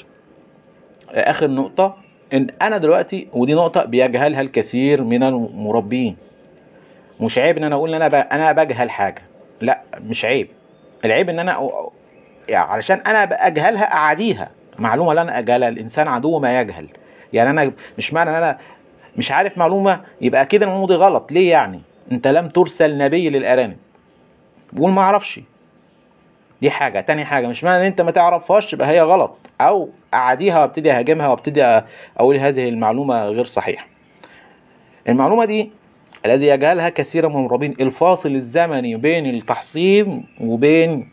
آخر 1.12 1.48
نقطة 1.48 1.96
إن 2.34 2.48
أنا 2.62 2.78
دلوقتي 2.78 3.28
ودي 3.34 3.54
نقطة 3.54 3.86
بيجهلها 3.86 4.42
الكثير 4.42 5.04
من 5.04 5.24
المربين. 5.24 6.16
مش 7.20 7.38
عيب 7.38 7.58
إن 7.58 7.64
أنا 7.64 7.76
أقول 7.76 7.94
إن 7.96 8.02
أنا 8.02 8.36
أنا 8.36 8.52
بجهل 8.52 8.90
حاجة. 8.90 9.22
لا 9.62 9.82
مش 10.02 10.26
عيب. 10.26 10.48
العيب 11.06 11.30
إن 11.30 11.40
أنا 11.40 11.70
يعني 12.50 12.72
علشان 12.72 12.98
أنا 12.98 13.48
أجهلها 13.48 13.94
أعاديها. 13.94 14.50
معلومة 14.80 15.14
لا 15.14 15.22
أنا 15.22 15.40
اجهلها 15.40 15.70
الإنسان 15.70 16.08
عدو 16.08 16.40
ما 16.40 16.60
يجهل. 16.60 16.88
يعني 17.34 17.50
أنا 17.50 17.72
مش 17.98 18.14
معنى 18.14 18.30
إن 18.30 18.36
أنا 18.36 18.58
مش 19.18 19.32
عارف 19.32 19.58
معلومة 19.58 20.02
يبقى 20.22 20.42
أكيد 20.42 20.64
المعلومة 20.64 20.88
دي 20.88 20.94
غلط. 20.96 21.32
ليه 21.32 21.52
يعني؟ 21.52 21.82
أنت 22.12 22.28
لم 22.28 22.50
ترسل 22.50 22.98
نبي 22.98 23.30
للأرانب. 23.30 23.78
بقول 24.74 24.92
ما 24.92 25.02
أعرفش. 25.02 25.40
دي 26.64 26.72
حاجة. 26.72 27.02
تاني 27.02 27.26
حاجة 27.26 27.48
مش 27.48 27.64
معنى 27.64 27.82
إن 27.82 27.86
أنت 27.86 28.02
ما 28.02 28.12
تعرفهاش 28.12 28.74
يبقى 28.74 28.88
هي 28.88 29.02
غلط. 29.02 29.38
أو 29.62 29.90
أعاديها 30.14 30.60
وابتدي 30.60 30.92
أهاجمها 30.92 31.28
وأبتدي 31.28 31.82
أقول 32.18 32.38
هذه 32.38 32.70
المعلومة 32.70 33.26
غير 33.26 33.46
صحيحة. 33.46 33.88
المعلومة 35.10 35.46
دي 35.46 35.72
الذي 36.26 36.48
يجهلها 36.48 36.90
كثيرا 36.90 37.30
من 37.30 37.36
المربين 37.36 37.76
الفاصل 37.80 38.30
الزمني 38.30 38.96
بين 38.96 39.26
التحصين 39.26 40.26
وبين 40.42 41.10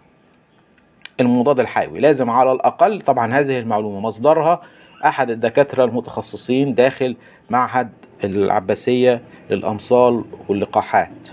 المضاد 1.20 1.60
الحيوي. 1.60 2.00
لازم 2.00 2.30
على 2.30 2.52
الأقل 2.52 3.00
طبعا 3.00 3.32
هذه 3.34 3.58
المعلومة 3.58 4.00
مصدرها 4.00 4.60
أحد 5.04 5.30
الدكاترة 5.30 5.84
المتخصصين 5.84 6.74
داخل 6.74 7.16
معهد 7.50 7.90
العباسية 8.24 9.20
للأمصال 9.50 10.24
واللقاحات. 10.48 11.28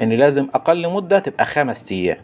إن 0.00 0.12
لازم 0.12 0.48
أقل 0.54 0.88
مدة 0.88 1.18
تبقى 1.18 1.44
خمس 1.44 1.92
أيام. 1.92 2.16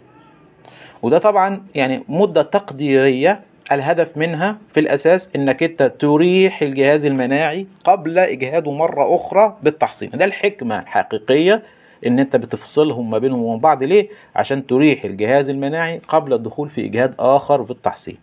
وده 1.03 1.19
طبعا 1.19 1.63
يعني 1.75 2.05
مدة 2.09 2.43
تقديرية 2.43 3.41
الهدف 3.73 4.17
منها 4.17 4.59
في 4.73 4.81
الأساس 4.81 5.29
إنك 5.37 5.63
أنت 5.63 5.83
تريح 5.83 6.63
الجهاز 6.63 7.05
المناعي 7.05 7.67
قبل 7.85 8.19
إجهاده 8.19 8.73
مرة 8.73 9.15
أخرى 9.17 9.57
بالتحصين. 9.63 10.11
ده 10.15 10.25
الحكمة 10.25 10.79
الحقيقية 10.79 11.63
إن 12.07 12.19
أنت 12.19 12.37
بتفصلهم 12.37 13.11
ما 13.11 13.19
بينهم 13.19 13.43
وبين 13.43 13.61
بعض. 13.61 13.83
ليه؟ 13.83 14.09
عشان 14.37 14.67
تريح 14.67 15.05
الجهاز 15.05 15.49
المناعي 15.49 16.01
قبل 16.09 16.33
الدخول 16.33 16.71
في 16.71 16.87
إجهاد 16.87 17.15
آخر 17.19 17.65
في 17.65 17.71
التحصين. 17.71 18.17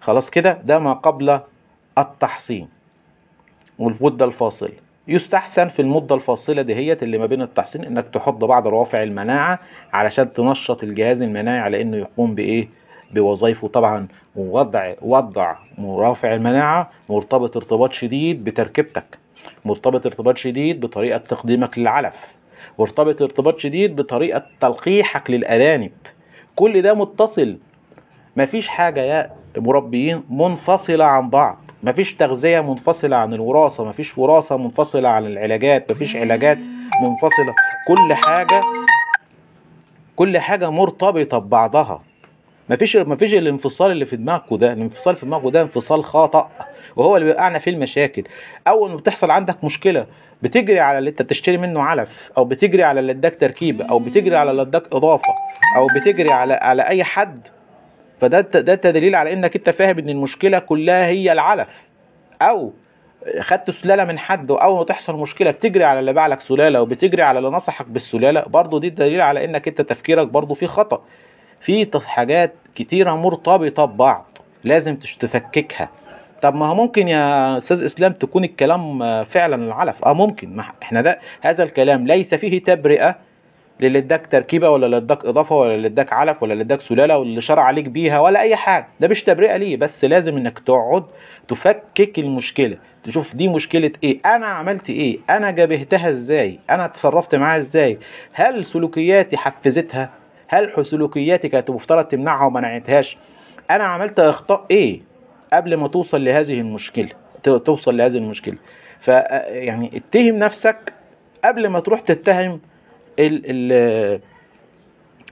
خلاص 0.00 0.30
كده؟ 0.30 0.52
ده 0.64 0.78
ما 0.78 0.92
قبل 0.92 1.40
التحصين. 1.98 2.68
والمدة 3.78 4.24
الفاصلة 4.24 4.70
يستحسن 5.10 5.68
في 5.68 5.82
المدة 5.82 6.14
الفاصلة 6.14 6.62
دهيت 6.62 7.02
اللي 7.02 7.18
ما 7.18 7.26
بين 7.26 7.42
التحصين 7.42 7.84
إنك 7.84 8.06
تحط 8.14 8.44
بعض 8.44 8.66
روافع 8.68 9.02
المناعة 9.02 9.58
علشان 9.92 10.32
تنشط 10.32 10.82
الجهاز 10.82 11.22
المناعي 11.22 11.58
على 11.58 11.82
إنه 11.82 11.96
يقوم 11.96 12.34
بإيه؟ 12.34 12.68
بوظائفه 13.14 13.68
طبعا 13.68 14.08
وضع 14.36 14.92
وضع 15.02 15.54
مرافع 15.78 16.34
المناعة 16.34 16.90
مرتبط 17.08 17.56
ارتباط 17.56 17.92
شديد 17.92 18.44
بتركيبتك 18.44 19.18
مرتبط 19.64 20.06
ارتباط 20.06 20.36
شديد 20.36 20.80
بطريقة 20.80 21.18
تقديمك 21.18 21.78
للعلف 21.78 22.14
مرتبط 22.78 23.22
ارتباط 23.22 23.58
شديد 23.58 23.96
بطريقة 23.96 24.42
تلقيحك 24.60 25.30
للأرانب. 25.30 25.90
كل 26.56 26.82
ده 26.82 26.94
متصل. 26.94 27.58
مفيش 28.36 28.68
حاجة 28.68 29.00
يا 29.00 29.30
مربيين 29.56 30.22
منفصلة 30.30 31.04
عن 31.04 31.30
بعض. 31.30 31.69
مفيش 31.82 32.14
تغذية 32.14 32.60
منفصلة 32.60 33.16
عن 33.16 33.34
الوراثة 33.34 33.84
مفيش 33.84 34.18
وراثة 34.18 34.56
منفصلة 34.56 35.08
عن 35.08 35.26
العلاجات 35.26 35.92
مفيش 35.92 36.16
علاجات 36.16 36.58
منفصلة. 37.02 37.54
كل 37.88 38.14
حاجة 38.14 38.62
كل 40.16 40.38
حاجة 40.38 40.70
مرتبطة 40.70 41.38
ببعضها. 41.38 42.02
مفيش 42.70 42.96
مفيش 42.96 43.34
الانفصال 43.34 43.90
اللي 43.90 44.04
في 44.04 44.16
دماغكوا 44.16 44.56
ده 44.56 44.72
الانفصال 44.72 45.16
في 45.16 45.26
دماغكوا 45.26 45.50
ده 45.50 45.62
انفصال 45.62 46.04
خطأ 46.04 46.50
وهو 46.96 47.16
اللي 47.16 47.26
بيوقعنا 47.28 47.58
في 47.58 47.70
المشاكل. 47.70 48.24
أول 48.68 48.90
ما 48.90 48.96
بتحصل 48.96 49.30
عندك 49.30 49.64
مشكلة 49.64 50.06
بتجري 50.42 50.80
على 50.80 50.98
اللي 50.98 51.10
انت 51.10 51.22
بتشتري 51.22 51.56
منه 51.56 51.82
علف 51.82 52.30
أو 52.38 52.44
بتجري 52.44 52.82
على 52.84 53.00
اللي 53.00 53.12
اداك 53.12 53.36
تركيبة 53.40 53.84
أو 53.84 53.98
بتجري 53.98 54.36
على 54.36 54.50
اللي 54.50 54.62
اداك 54.62 54.82
إضافة 54.92 55.34
أو 55.76 55.86
بتجري 55.96 56.32
على 56.32 56.54
على 56.54 56.82
أي 56.82 57.04
حد 57.04 57.48
فده 58.20 58.40
ده 58.40 58.74
دليل 58.74 59.14
على 59.14 59.32
انك 59.32 59.56
انت 59.56 59.70
فاهم 59.70 59.98
ان 59.98 60.08
المشكلة 60.08 60.58
كلها 60.58 61.06
هي 61.06 61.32
العلف. 61.32 61.68
أو 62.42 62.72
خدت 63.40 63.70
سلالة 63.70 64.04
من 64.04 64.18
حد 64.18 64.50
واول 64.50 64.78
ما 64.78 64.84
تحصل 64.84 65.16
مشكلة 65.16 65.50
بتجري 65.50 65.84
على 65.84 66.00
اللي 66.00 66.12
باع 66.12 66.26
لك 66.26 66.40
سلالة 66.40 66.82
وبتجري 66.82 67.22
على 67.22 67.38
اللي 67.38 67.50
نصحك 67.50 67.86
بالسلالة 67.88 68.40
برضه 68.40 68.80
دي 68.80 68.90
دليل 68.90 69.20
على 69.20 69.44
انك 69.44 69.68
انت 69.68 69.80
تفكيرك 69.80 70.26
برضه 70.28 70.54
فيه 70.54 70.66
خطأ. 70.66 71.02
في 71.60 71.90
حاجات 72.04 72.52
كتيرة 72.74 73.14
مرتبطة 73.16 73.84
ببعض 73.84 74.38
لازم 74.64 74.96
تفككها. 74.96 75.88
طب 76.42 76.54
ما 76.54 76.66
هو 76.66 76.74
ممكن 76.74 77.08
يا 77.08 77.58
أستاذ 77.58 77.84
إسلام 77.84 78.12
تكون 78.12 78.44
الكلام 78.44 79.24
فعلا 79.24 79.64
العلف؟ 79.64 80.04
آه 80.04 80.12
ممكن. 80.12 80.56
ما 80.56 80.64
إحنا 80.82 81.02
ده 81.02 81.18
هذا 81.40 81.62
الكلام 81.64 82.06
ليس 82.06 82.34
فيه 82.34 82.62
تبرئة 82.64 83.16
للي 83.80 83.98
اداك 83.98 84.26
تركيبة 84.26 84.70
ولا 84.70 84.86
اللي 84.86 84.96
اداك 84.96 85.24
إضافة 85.24 85.56
ولا 85.56 85.74
اللي 85.74 85.86
اداك 85.88 86.12
علف 86.12 86.42
ولا 86.42 86.52
اللي 86.52 86.62
اداك 86.62 86.80
سلالة 86.80 87.18
ولا 87.18 87.28
اللي 87.28 87.40
شرع 87.40 87.62
عليك 87.62 87.84
بيها 87.88 88.20
ولا 88.20 88.40
أي 88.40 88.56
حاجة. 88.56 88.86
ده 89.00 89.08
مش 89.08 89.22
تبرئة 89.22 89.56
ليه 89.56 89.76
بس 89.76 90.04
لازم 90.04 90.36
إنك 90.36 90.58
تقعد 90.58 91.04
تفكك 91.48 92.18
المشكلة 92.18 92.76
تشوف 93.04 93.34
دي 93.36 93.48
مشكلة 93.48 93.92
إيه 94.04 94.18
أنا 94.26 94.46
عملت 94.46 94.90
إيه 94.90 95.18
أنا 95.30 95.50
جابهتها 95.50 96.08
إزاي 96.08 96.58
أنا 96.70 96.84
اتصرفت 96.84 97.34
معاها 97.34 97.58
إزاي 97.58 97.98
هل 98.32 98.64
سلوكياتي 98.64 99.36
حفزتها؟ 99.36 100.10
هل 100.48 100.86
سلوكياتي 100.86 101.48
كانت 101.48 101.70
مفترض 101.70 102.04
تمنعها 102.04 102.46
وما 102.46 102.60
منعتهاش 102.60 103.16
أنا 103.70 103.84
عملت 103.84 104.20
إخطاء 104.20 104.66
إيه 104.70 105.00
قبل 105.52 105.74
ما 105.76 105.88
توصل 105.88 106.24
لهذه 106.24 106.60
المشكلة 106.60 107.08
توصل 107.42 107.96
لهذه 107.96 108.16
المشكلة. 108.16 108.56
ف 109.00 109.08
يعني 109.48 109.90
اتهم 109.94 110.36
نفسك 110.36 110.92
قبل 111.44 111.68
ما 111.68 111.80
تروح 111.80 112.00
تتهم 112.00 112.60
ال 113.18 113.42
ال 113.46 114.20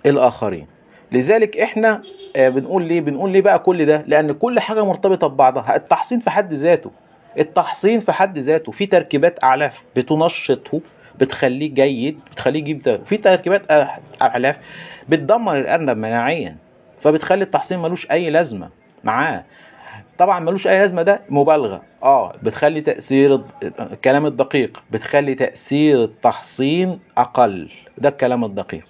الآخرين. 0.07 0.67
لذلك 1.13 1.57
إحنا 1.57 2.03
بنقول 2.37 2.83
ليه؟ 2.83 3.01
بنقول 3.01 3.31
ليه 3.31 3.41
بقى 3.41 3.59
كل 3.59 3.87
ده؟ 3.87 4.05
لأن 4.07 4.33
كل 4.33 4.61
حاجة 4.61 4.85
مرتبطة 4.85 5.27
ببعضها. 5.27 5.77
التحصين 5.77 6.21
في 6.21 6.31
حد 6.31 6.53
ذاته. 6.55 6.91
التحصين 7.39 8.01
في 8.01 8.13
حد 8.13 8.39
ذاته. 8.39 8.73
في 8.73 8.87
تركيبات 8.87 9.45
أعلاف 9.45 9.83
بتنشطه 9.97 10.81
بتخليه 11.19 11.75
جيد 11.75 12.21
بتخليه 12.33 12.61
يجيب 12.61 13.01
في 13.05 13.17
تركيبات 13.17 13.63
أعلاف 14.23 14.57
بتدمر 15.09 15.59
الأرنب 15.59 15.97
مناعيا. 15.97 16.57
فبتخلي 17.03 17.45
التحصين 17.45 17.79
ملوش 17.79 18.11
أي 18.11 18.31
لازمة. 18.31 18.69
معاه. 19.05 19.45
طبعا 20.19 20.41
ملوش 20.41 20.67
أي 20.67 20.79
لازمة 20.79 21.03
ده 21.03 21.21
مبالغة. 21.29 21.83
آه 22.03 22.33
بتخلي 22.43 22.81
تأثير 22.81 23.41
الكلام 23.81 24.27
الدقيق 24.27 24.83
بتخلي 24.91 25.35
تأثير 25.35 26.05
التحصين 26.05 26.99
أقل. 27.19 27.69
ده 27.99 28.09
الكلام 28.09 28.45
الدقيق. 28.45 28.85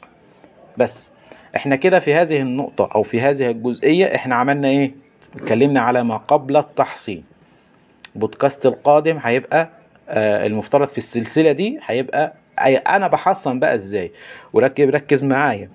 بس 0.77 1.11
إحنا 1.57 1.77
كده 1.77 1.99
في 2.01 2.15
هذه 2.15 2.41
النقطة 2.41 2.89
أو 2.95 3.03
في 3.03 3.21
هذه 3.21 3.51
الجزئية 3.51 4.15
إحنا 4.15 4.35
عملنا 4.35 4.69
إيه؟ 4.69 4.93
اتكلمنا 5.37 5.81
على 5.81 6.05
ما 6.05 6.17
قبل 6.17 6.57
التحصين. 6.57 7.25
بودكاست 8.15 8.67
القادم 8.67 9.19
هيبقى 9.23 9.69
آه 10.09 10.47
المفترض 10.47 10.89
في 10.89 10.99
السلسلة 10.99 11.53
دي 11.53 11.79
هيبقى 11.87 12.33
أنا 12.87 13.09
بحصن 13.09 13.59
بقى 13.59 13.75
إزاي؟ 13.75 14.13
وركز 14.53 14.89
ركز 14.89 15.25
معايا. 15.25 15.71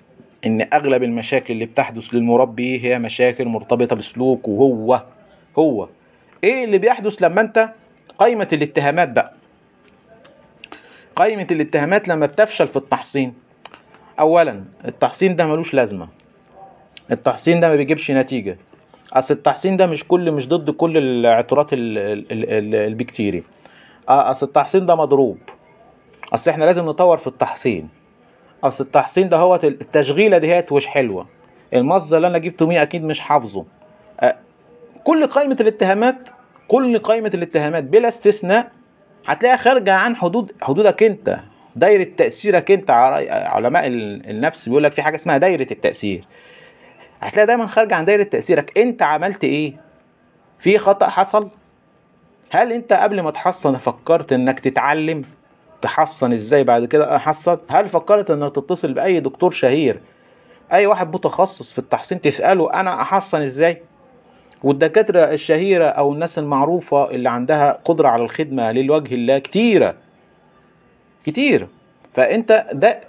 إن 0.46 0.66
أغلب 0.72 1.02
المشاكل 1.02 1.54
اللي 1.54 1.66
بتحدث 1.66 2.14
للمربي 2.14 2.84
هي 2.84 2.98
مشاكل 2.98 3.44
مرتبطة 3.44 3.96
بسلوكه 3.96 4.48
هو. 4.50 5.02
هو. 5.58 5.88
إيه 6.44 6.64
اللي 6.64 6.78
بيحدث 6.78 7.22
لما 7.22 7.40
أنت 7.40 7.68
قائمة 8.18 8.48
الاتهامات 8.52 9.08
بقى؟ 9.08 9.32
قائمة 11.16 11.46
الاتهامات 11.50 12.08
لما 12.08 12.26
بتفشل 12.26 12.68
في 12.68 12.76
التحصين. 12.76 13.34
اولا 14.20 14.64
التحصين 14.84 15.36
ده 15.36 15.46
ملوش 15.46 15.74
لازمة. 15.74 16.08
التحصين 17.10 17.60
ده 17.60 17.68
ما 17.68 17.76
بيجيبش 17.76 18.10
نتيجة. 18.10 18.58
أصل 19.12 19.34
التحصين 19.34 19.76
ده 19.76 19.86
مش 19.86 20.04
كل 20.08 20.32
مش 20.32 20.48
ضد 20.48 20.70
كل 20.70 20.96
الاعتراضات 20.96 21.68
البكتيري 21.72 23.42
أصل 24.08 24.46
التحصين 24.46 24.86
ده 24.86 24.94
مضروب. 24.94 25.38
أصل 26.32 26.50
إحنا 26.50 26.64
لازم 26.64 26.84
نطور 26.84 27.16
في 27.16 27.26
التحصين. 27.26 27.88
أصل 28.64 28.84
التحصين 28.84 29.28
ده 29.28 29.36
هو 29.36 29.54
التشغيلة 29.54 30.38
ديت 30.38 30.72
مش 30.72 30.86
حلوة. 30.86 31.26
المصدر 31.74 32.16
اللي 32.16 32.26
أنا 32.28 32.38
جبته 32.38 32.66
مية 32.66 32.82
أكيد 32.82 33.04
مش 33.04 33.20
حافظه. 33.20 33.64
كل 35.04 35.26
قائمة 35.26 35.56
الاتهامات 35.60 36.28
كل 36.68 36.98
قائمة 36.98 37.30
الاتهامات 37.34 37.84
بلا 37.84 38.08
استثناء 38.08 38.70
هتلاقيها 39.26 39.56
خارجة 39.56 39.92
عن 39.94 40.16
حدود 40.16 40.52
حدودك 40.62 41.02
انت 41.02 41.38
دايرة 41.76 42.06
تأثيرك 42.16 42.70
انت 42.70 42.90
علماء 43.30 43.86
النفس 43.86 44.68
بيقول 44.68 44.82
لك 44.82 44.92
في 44.92 45.02
حاجة 45.02 45.16
اسمها 45.16 45.38
دايرة 45.38 45.66
التأثير. 45.70 46.24
هتلاقي 47.20 47.46
دايما 47.46 47.66
خارجة 47.66 47.94
عن 47.94 48.04
دايرة 48.04 48.22
تأثيرك. 48.22 48.78
انت 48.78 49.02
عملت 49.02 49.44
إيه؟ 49.44 49.76
في 50.58 50.78
خطأ 50.78 51.08
حصل؟ 51.08 51.48
هل 52.50 52.72
انت 52.72 52.92
قبل 52.92 53.20
ما 53.20 53.30
تحصن 53.30 53.76
فكرت 53.76 54.32
انك 54.32 54.60
تتعلم 54.60 55.24
تحصن 55.82 56.32
إزاي 56.32 56.64
بعد 56.64 56.84
كده 56.84 57.16
احصن 57.16 57.58
هل 57.68 57.88
فكرت 57.88 58.30
انك 58.30 58.54
تتصل 58.54 58.92
بأي 58.92 59.20
دكتور 59.20 59.50
شهير؟ 59.50 60.00
أي 60.72 60.86
واحد 60.86 61.14
متخصص 61.14 61.72
في 61.72 61.78
التحصين 61.78 62.20
تسأله 62.20 62.72
أنا 62.74 63.02
أحصن 63.02 63.42
إزاي؟ 63.42 63.82
والدكاترة 64.64 65.24
الشهيرة 65.24 65.84
أو 65.84 66.12
الناس 66.12 66.38
المعروفة 66.38 67.10
اللي 67.10 67.30
عندها 67.30 67.78
قدرة 67.84 68.08
على 68.08 68.22
الخدمة 68.22 68.72
للوجه 68.72 69.14
الله 69.14 69.38
كتيرة 69.38 69.94
كتير. 71.26 71.66
فأنت 72.14 72.66
ده 72.72 73.00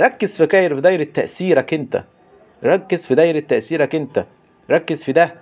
ركز 0.00 0.36
في 0.36 0.46
كاير 0.46 0.74
في 0.74 0.80
دايرة 0.80 1.06
تأثيرك 1.14 1.74
أنت. 1.74 2.04
ركز 2.64 3.06
في 3.06 3.14
دايرة 3.14 3.40
تأثيرك 3.40 3.94
أنت. 3.94 4.24
ركز 4.70 5.02
في 5.02 5.12
ده. 5.12 5.34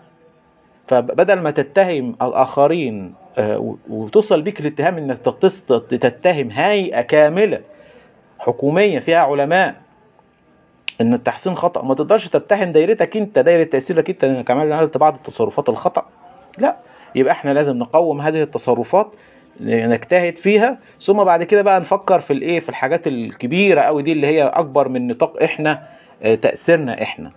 فبدل 0.88 1.40
ما 1.40 1.50
تتهم 1.50 2.16
الآخرين 2.22 3.14
وتصل 3.90 4.42
بيك 4.42 4.60
الاتهام 4.60 4.98
إنك 4.98 5.18
تتهم 5.90 6.50
هيئة 6.50 7.00
كاملة 7.00 7.60
حكومية 8.38 8.98
فيها 8.98 9.18
علماء 9.18 9.74
إن 11.00 11.14
التحسين 11.14 11.54
خطأ. 11.54 11.82
ما 11.82 11.94
تقدرش 11.94 12.28
تتهم 12.28 12.72
دايرتك 12.72 13.16
أنت 13.16 13.38
دايرة 13.38 13.62
تأثيرك 13.64 14.10
أنت 14.10 14.24
انك 14.24 14.50
عملت 14.50 14.96
بعض 14.96 15.14
التصرفات 15.14 15.68
الخطأ. 15.68 16.06
لا. 16.58 16.76
يبقى 17.14 17.32
إحنا 17.32 17.50
لازم 17.50 17.76
نقوم 17.78 18.20
هذه 18.20 18.42
التصرفات 18.42 19.14
نجتهد 19.60 20.36
فيها. 20.36 20.78
ثم 21.00 21.24
بعد 21.24 21.42
كده 21.42 21.62
بقى 21.62 21.80
نفكر 21.80 22.20
في 22.20 22.32
الإيه 22.32 22.60
في 22.60 22.68
الحاجات 22.68 23.06
الكبيرة 23.06 23.80
قوي 23.80 24.02
دي 24.02 24.12
اللي 24.12 24.26
هي 24.26 24.42
أكبر 24.42 24.88
من 24.88 25.06
نطاق 25.06 25.42
إحنا 25.42 25.82
تأثيرنا 26.42 27.02
إحنا. 27.02 27.30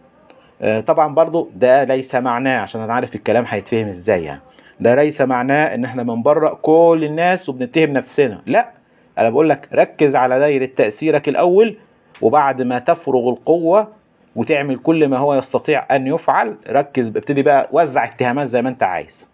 طبعا 0.87 1.13
برضو 1.13 1.49
ده 1.55 1.83
ليس 1.83 2.15
معناه 2.15 2.59
عشان 2.59 2.81
أنا 2.81 2.93
عارف 2.93 3.15
الكلام 3.15 3.45
هيتفهم 3.47 3.87
إزاي 3.87 4.23
يعني. 4.23 4.41
ده 4.79 4.95
ليس 4.95 5.21
معناه 5.21 5.75
إن 5.75 5.85
إحنا 5.85 6.03
بنبرأ 6.03 6.53
كل 6.53 7.01
الناس 7.03 7.49
وبنتهم 7.49 7.89
نفسنا. 7.93 8.41
لا. 8.45 8.69
أنا 9.17 9.29
بقول 9.29 9.49
لك 9.49 9.69
ركز 9.73 10.15
على 10.15 10.39
دايرة 10.39 10.69
تأثيرك 10.75 11.29
الأول 11.29 11.77
وبعد 12.21 12.61
ما 12.61 12.79
تفرغ 12.79 13.29
القوة 13.29 13.87
وتعمل 14.35 14.77
كل 14.77 15.07
ما 15.07 15.17
هو 15.17 15.33
يستطيع 15.35 15.85
أن 15.95 16.07
يفعل 16.07 16.55
ركز 16.69 17.07
ابتدي 17.07 17.41
بقى 17.41 17.69
وزع 17.71 18.03
اتهامات 18.05 18.47
زي 18.47 18.61
ما 18.61 18.69
أنت 18.69 18.83
عايز. 18.83 19.29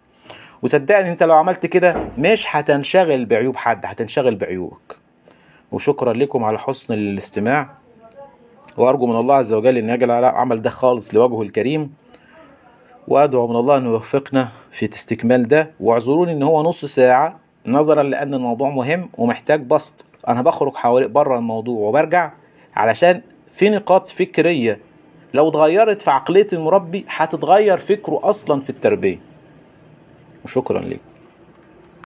وصدقني 0.62 1.10
أنت 1.10 1.22
لو 1.22 1.34
عملت 1.34 1.66
كده 1.66 1.96
مش 2.18 2.46
هتنشغل 2.48 3.24
بعيوب 3.24 3.56
حد 3.56 3.86
هتنشغل 3.86 4.34
بعيوبك. 4.34 4.96
وشكرا 5.72 6.12
لكم 6.12 6.44
على 6.44 6.58
حسن 6.58 6.94
الاستماع. 6.94 7.68
وأرجو 8.76 9.06
من 9.06 9.16
الله 9.16 9.34
عز 9.34 9.52
وجل 9.52 9.78
أن 9.78 9.88
يجعل 9.90 10.10
العمل 10.10 10.62
ده 10.62 10.70
خالص 10.70 11.14
لوجهه 11.14 11.42
الكريم. 11.42 11.94
وأدعو 13.08 13.46
من 13.46 13.56
الله 13.56 13.76
أن 13.76 13.84
يوفقنا 13.84 14.48
في 14.70 14.92
استكمال 14.94 15.48
ده. 15.48 15.70
واعذروني 15.80 16.32
أن 16.32 16.42
هو 16.42 16.62
نص 16.62 16.84
ساعة 16.84 17.38
نظرا 17.66 18.02
لأن 18.02 18.34
الموضوع 18.34 18.70
مهم 18.70 19.08
ومحتاج 19.18 19.60
بسط. 19.60 20.04
أنا 20.28 20.42
بخرج 20.42 20.74
حوالي 20.76 21.08
بره 21.08 21.36
الموضوع 21.38 21.88
وبرجع 21.88 22.30
علشان 22.76 23.22
في 23.56 23.70
نقاط 23.70 24.10
فكرية. 24.10 24.78
لو 25.34 25.48
اتغيرت 25.48 26.02
في 26.02 26.10
عقلية 26.10 26.46
المربي 26.52 27.04
هتتغير 27.08 27.78
فكره 27.78 28.20
أصلا 28.22 28.60
في 28.60 28.70
التربية. 28.70 29.18
وشكرا 30.44 30.80
لكم 30.80 31.13